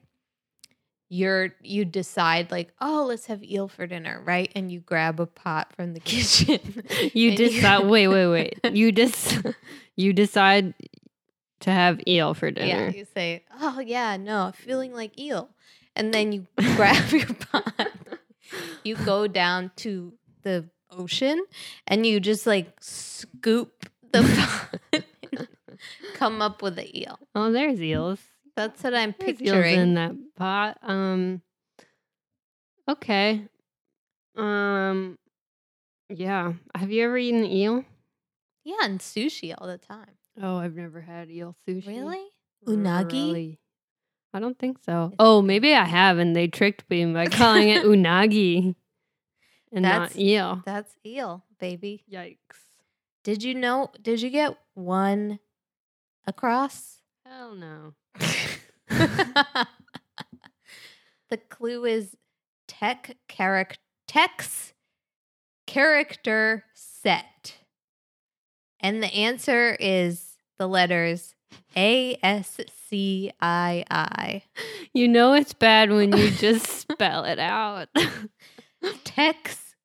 [1.10, 4.52] you're you decide like, oh, let's have eel for dinner, right?
[4.56, 6.84] And you grab a pot from the kitchen.
[7.14, 7.86] You decide.
[7.86, 8.60] wait, wait, wait.
[8.76, 9.40] You just
[9.96, 10.74] you decide
[11.62, 15.50] to have eel for dinner Yeah, you say, "Oh yeah, no, feeling like eel,"
[15.96, 16.46] and then you
[16.76, 17.92] grab your pot.
[18.84, 21.44] You go down to the ocean
[21.88, 25.48] and you just like scoop the pot, and
[26.14, 27.20] come up with the eel.
[27.36, 28.20] Oh, there's eels.
[28.58, 30.80] That's what I'm picturing in that pot.
[30.82, 31.44] Um.
[32.90, 33.46] Okay.
[34.36, 35.20] Um.
[36.10, 36.54] Yeah.
[36.74, 37.86] Have you ever eaten eel?
[38.64, 40.18] Yeah, and sushi all the time.
[40.42, 41.86] Oh, I've never had eel sushi.
[41.88, 42.26] Really?
[42.68, 43.12] Unagi?
[43.12, 43.60] Really?
[44.34, 45.14] I don't think so.
[45.20, 48.76] Oh, maybe I have, and they tricked me by calling it unagi
[49.72, 50.64] and That's- not eel.
[50.66, 52.04] That's eel, baby.
[52.12, 52.58] Yikes!
[53.24, 53.92] Did you know?
[54.02, 55.38] Did you get one
[56.26, 56.97] across?
[57.30, 57.94] Hell no.
[61.30, 62.16] the clue is
[62.68, 64.74] tech character text
[65.66, 67.58] character set.
[68.80, 71.36] And the answer is the letters
[71.76, 74.44] A S C I I.
[74.94, 77.90] You know it's bad when you just spell it out.
[79.04, 79.76] Tex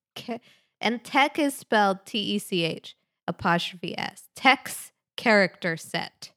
[0.81, 2.95] and tech is spelled T E C H
[3.27, 4.29] apostrophe S.
[4.37, 6.32] Text character set.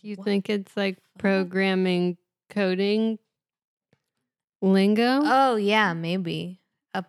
[0.00, 2.16] Do you What think it's like programming
[2.50, 3.18] coding
[4.62, 5.20] lingo?
[5.24, 6.60] Oh yeah, maybe.
[6.94, 7.04] A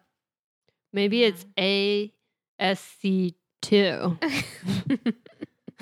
[0.92, 2.12] Maybe it's A
[2.58, 4.18] S C two.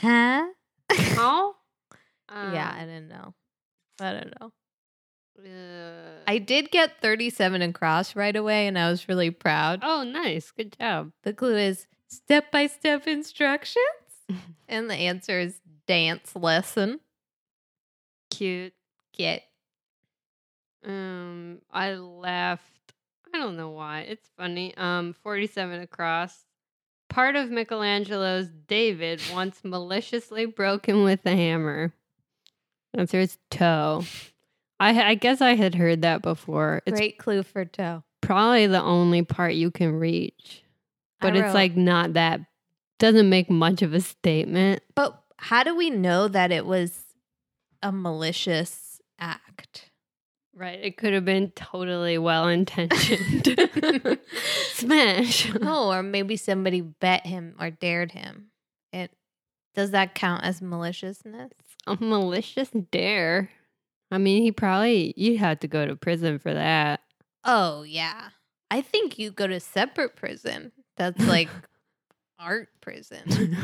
[0.00, 0.46] huh?
[0.90, 1.54] How?
[2.30, 3.34] yeah, I didn't know.
[4.00, 4.52] I don't know.
[5.38, 9.80] Uh, I did get 37 across right away, and I was really proud.
[9.82, 10.50] oh, nice.
[10.50, 11.12] Good job.
[11.22, 13.86] The clue is step by step instructions,
[14.68, 17.00] and the answer is dance lesson.
[18.30, 18.72] Cute.
[19.16, 19.42] Get
[20.84, 22.62] Um, I laughed.
[23.34, 24.00] I don't know why.
[24.00, 24.74] It's funny.
[24.76, 26.44] Um, 47 across.
[27.08, 31.92] Part of Michelangelo's David once maliciously broken with a hammer.
[32.94, 34.04] Answer is toe.
[34.80, 36.82] I I guess I had heard that before.
[36.86, 38.02] It's great clue for toe.
[38.22, 40.62] probably the only part you can reach,
[41.20, 42.40] I but it's wrote- like not that.
[42.98, 44.82] Doesn't make much of a statement.
[44.94, 47.04] but how do we know that it was
[47.82, 49.90] a malicious act?
[50.54, 50.78] Right.
[50.80, 53.58] It could have been totally well intentioned.
[54.72, 55.50] Smash.
[55.60, 58.50] oh, or maybe somebody bet him or dared him.
[58.92, 59.10] It
[59.74, 61.50] does that count as maliciousness?
[61.88, 63.50] A malicious dare.
[64.12, 67.00] I mean, he probably you had to go to prison for that.
[67.44, 68.28] Oh yeah,
[68.70, 70.70] I think you go to separate prison.
[70.96, 71.48] That's like
[72.38, 73.56] art prison.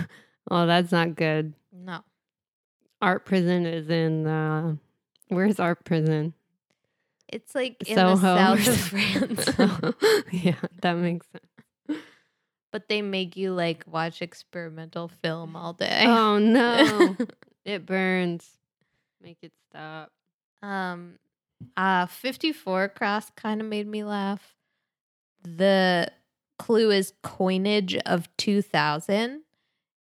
[0.51, 1.55] oh, that's not good.
[1.85, 2.01] No,
[3.01, 4.75] Art prison is in uh
[5.29, 6.35] where's art prison?
[7.29, 8.81] it's like in Soho the south of.
[8.81, 10.25] France.
[10.33, 12.03] yeah, that makes sense.
[12.73, 16.05] but they make you like watch experimental film all day.
[16.07, 17.17] Oh no.
[17.65, 18.49] it burns.
[19.23, 20.11] Make it stop.
[20.63, 21.19] um,
[21.77, 24.55] uh, fifty-four cross kind of made me laugh.
[25.43, 26.11] The
[26.59, 29.43] clue is coinage of two thousand,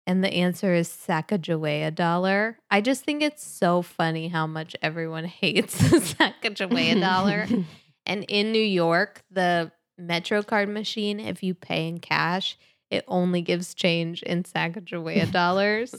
[0.07, 2.59] and the answer is Sacagawea dollar.
[2.71, 7.47] I just think it's so funny how much everyone hates the Sacagawea dollar.
[8.07, 12.59] And in New York, the Metro card machine, if you pay in cash,
[12.91, 15.95] it only gives change in Sacagawea dollars.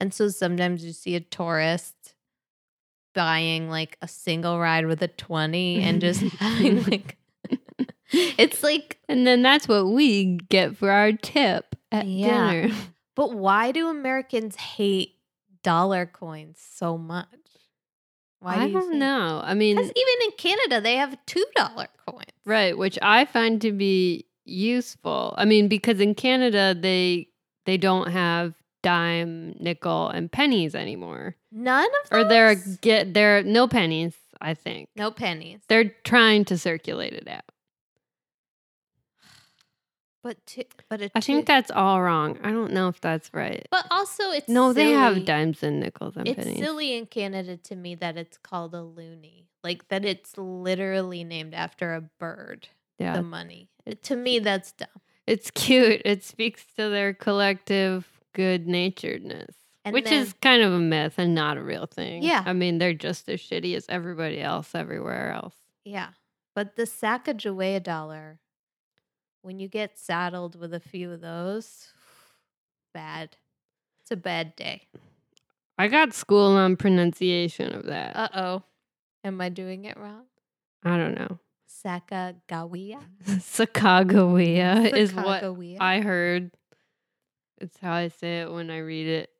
[0.00, 2.14] And so sometimes you see a tourist
[3.14, 7.18] buying like a single ride with a 20 and just having like
[8.10, 12.50] it's like And then that's what we get for our tip at Yeah.
[12.50, 12.74] dinner.
[13.14, 15.16] But why do Americans hate
[15.62, 17.26] dollar coins so much?
[18.40, 18.94] Why I don't think?
[18.94, 19.40] know.
[19.44, 22.24] I mean, Because even in Canada, they have two dollar coins.
[22.44, 25.34] right, which I find to be useful.
[25.38, 27.28] I mean, because in Canada they
[27.66, 31.36] they don't have dime, nickel, and pennies anymore.
[31.52, 32.78] None of Or there those?
[32.78, 34.88] get there are no pennies, I think.
[34.96, 35.60] no pennies.
[35.68, 37.44] They're trying to circulate it out.
[40.22, 42.38] But two, but I think that's all wrong.
[42.44, 43.66] I don't know if that's right.
[43.72, 46.58] But also, it's No, they have dimes and nickels and It's pennies.
[46.58, 51.54] silly in Canada to me that it's called a loonie, like that it's literally named
[51.54, 52.68] after a bird.
[53.00, 53.14] Yeah.
[53.16, 53.68] The money.
[54.02, 54.88] To me, that's dumb.
[55.26, 56.02] It's cute.
[56.04, 59.54] It speaks to their collective good naturedness,
[59.90, 62.22] which then- is kind of a myth and not a real thing.
[62.22, 62.44] Yeah.
[62.46, 65.56] I mean, they're just as shitty as everybody else everywhere else.
[65.84, 66.10] Yeah.
[66.54, 68.38] But the Sacagawea dollar,
[69.42, 71.88] when you get saddled with a few of those,
[72.94, 73.36] bad.
[74.00, 74.88] It's a bad day.
[75.78, 78.16] I got school on pronunciation of that.
[78.16, 78.62] Uh oh.
[79.24, 80.24] Am I doing it wrong?
[80.84, 81.38] I don't know.
[81.68, 82.98] Sacagawea?
[83.24, 85.44] Sacagawea is what?
[85.80, 86.50] I heard.
[87.60, 89.30] It's how I say it when I read it,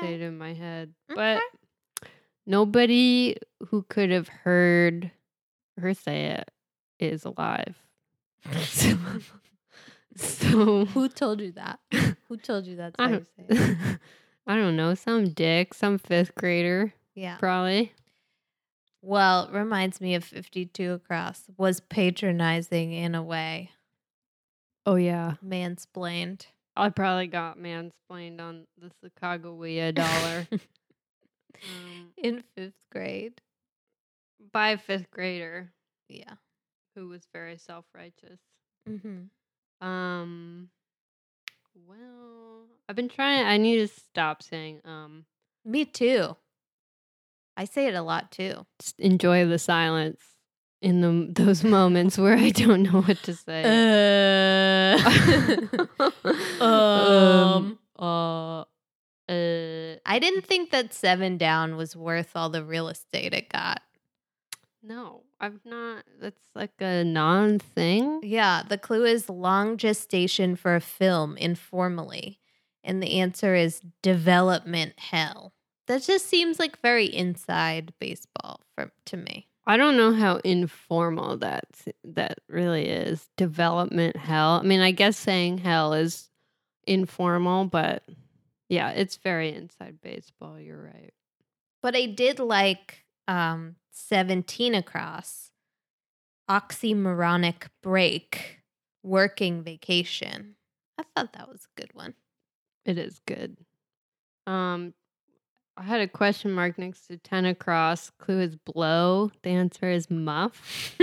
[0.00, 0.94] say it in my head.
[1.10, 1.40] Okay.
[2.00, 2.12] But
[2.46, 3.36] nobody
[3.68, 5.10] who could have heard
[5.78, 6.50] her say it
[6.98, 7.76] is alive.
[8.62, 8.96] So,
[10.16, 11.80] so Who told you that?
[12.28, 13.98] Who told you that's how I you don't, say it?
[14.46, 17.36] I don't know, some dick, some fifth grader, Yeah.
[17.36, 17.92] probably.
[19.02, 23.70] Well, reminds me of 52 Across was patronizing in a way,
[24.86, 26.46] Oh yeah, mansplained.
[26.76, 33.40] I probably got mansplained on the Chicago Sacagawea dollar um, in fifth grade.
[34.52, 35.70] by a fifth grader
[36.08, 36.34] Yeah.
[37.00, 38.38] Who was very self righteous.
[38.88, 39.86] Mm-hmm.
[39.86, 40.68] Um,
[41.88, 43.46] well, I've been trying.
[43.46, 45.24] I need to stop saying um.
[45.64, 46.36] Me too.
[47.56, 48.66] I say it a lot too.
[48.80, 50.20] Just enjoy the silence
[50.82, 53.62] in the those moments where I don't know what to say.
[56.60, 57.78] Um.
[57.98, 58.64] uh, uh,
[60.04, 63.80] I didn't think that Seven Down was worth all the real estate it got.
[64.82, 66.04] no, I've not.
[66.20, 68.20] That's like a non thing.
[68.22, 72.38] Yeah, the clue is long gestation for a film informally.
[72.84, 75.52] And the answer is development hell.
[75.86, 79.48] That just seems like very inside baseball for to me.
[79.66, 81.64] I don't know how informal that
[82.04, 83.28] that really is.
[83.36, 84.60] Development hell.
[84.60, 86.28] I mean, I guess saying hell is
[86.86, 88.02] informal, but
[88.68, 90.58] yeah, it's very inside baseball.
[90.58, 91.12] You're right.
[91.82, 95.50] But I did like um 17 across
[96.48, 98.60] oxymoronic break
[99.02, 100.56] working vacation.
[100.98, 102.14] I thought that was a good one.
[102.84, 103.56] It is good.
[104.46, 104.94] Um,
[105.76, 108.10] I had a question mark next to ten across.
[108.10, 109.30] Clue is blow.
[109.42, 110.94] The answer is muff.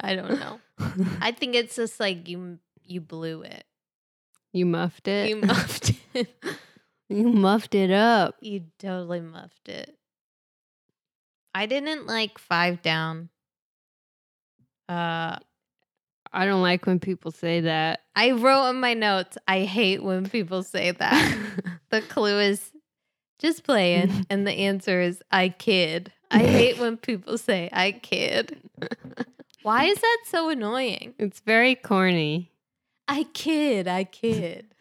[0.00, 0.60] I don't know.
[1.20, 3.64] I think it's just like you you blew it.
[4.52, 5.28] you muffed it.
[5.28, 6.28] You muffed it.
[7.14, 8.36] you muffed it up.
[8.40, 9.96] You totally muffed it.
[11.54, 13.28] I didn't like five down.
[14.88, 15.38] Uh
[16.32, 18.00] I don't like when people say that.
[18.16, 21.38] I wrote in my notes, I hate when people say that.
[21.90, 22.72] the clue is
[23.38, 26.12] just playing, and the answer is I kid.
[26.32, 28.58] I hate when people say I kid.
[29.62, 31.14] Why is that so annoying?
[31.18, 32.50] it's very corny.
[33.06, 34.74] I kid, I kid.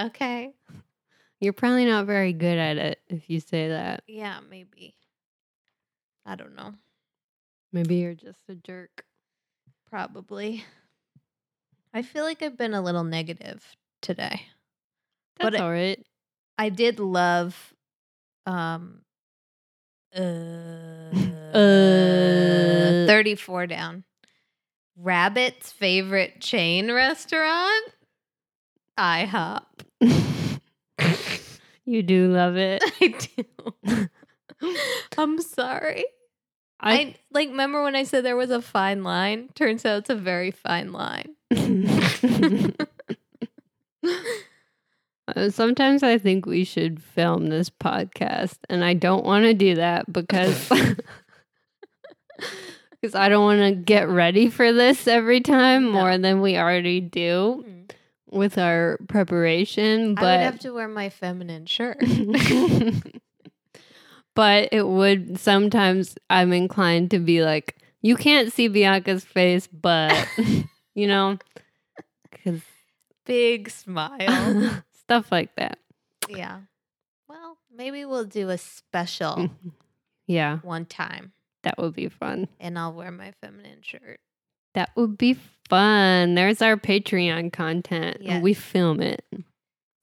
[0.00, 0.54] Okay.
[1.44, 4.02] You're probably not very good at it if you say that.
[4.06, 4.94] Yeah, maybe.
[6.24, 6.72] I don't know.
[7.70, 9.04] Maybe you're just a jerk.
[9.90, 10.64] Probably.
[11.92, 13.62] I feel like I've been a little negative
[14.00, 14.46] today.
[15.38, 16.02] That's But all right.
[16.56, 17.74] I did love
[18.46, 19.02] um
[20.16, 20.20] uh,
[21.54, 23.06] Uh.
[23.06, 24.04] 34 down.
[24.96, 27.84] Rabbit's favorite chain restaurant?
[28.98, 29.60] IHOP.
[31.84, 32.82] You do love it.
[33.00, 33.14] I
[33.84, 34.08] do.
[35.18, 36.04] I'm sorry.
[36.80, 39.48] I, I, like remember when I said there was a fine line?
[39.54, 41.34] Turns out it's a very fine line.
[45.26, 49.76] Uh, Sometimes I think we should film this podcast, and I don't want to do
[49.76, 50.68] that because
[52.90, 55.92] because I don't want to get ready for this every time No.
[55.92, 57.90] more than we already do Mm.
[58.34, 60.14] With our preparation.
[60.14, 61.98] but I would have to wear my feminine shirt.
[64.34, 70.12] but it would sometimes I'm inclined to be like, you can't see Bianca's face, but
[70.94, 71.38] you know,
[72.30, 72.60] because
[73.26, 74.82] Big smile.
[75.00, 75.78] stuff like that.
[76.28, 76.60] yeah.
[77.26, 79.48] Well, maybe we'll do a special
[80.26, 81.32] Yeah, one time
[81.62, 82.48] that would be fun.
[82.60, 84.20] and I'll wear my feminine shirt.
[84.74, 86.34] That would be fun.
[86.34, 88.18] There's our Patreon content.
[88.20, 88.42] Yes.
[88.42, 89.24] We film it.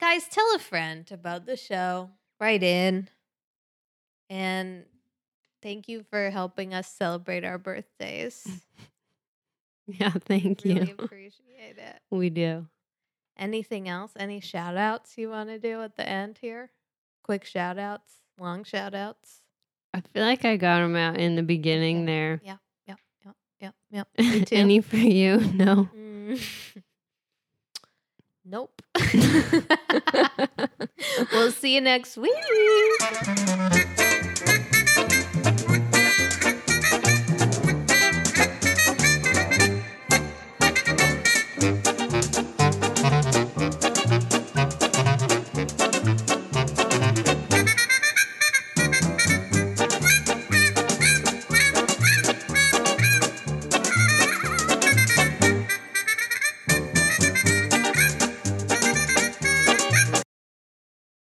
[0.00, 2.10] Guys, tell a friend about the show.
[2.40, 3.08] Write in.
[4.28, 4.84] And
[5.62, 8.46] thank you for helping us celebrate our birthdays.
[9.88, 10.94] Yeah, thank really you.
[10.96, 12.00] appreciate it.
[12.10, 12.66] We do.
[13.36, 14.12] Anything else?
[14.16, 16.70] Any shout outs you want to do at the end here?
[17.24, 19.40] Quick shout outs, long shout outs.
[19.92, 22.40] I feel like I got them out in the beginning there.
[23.62, 24.08] Yep, yep.
[24.52, 25.38] Any for you?
[25.54, 25.88] No.
[25.94, 26.42] Mm.
[28.44, 28.82] nope.
[31.32, 32.32] we'll see you next week.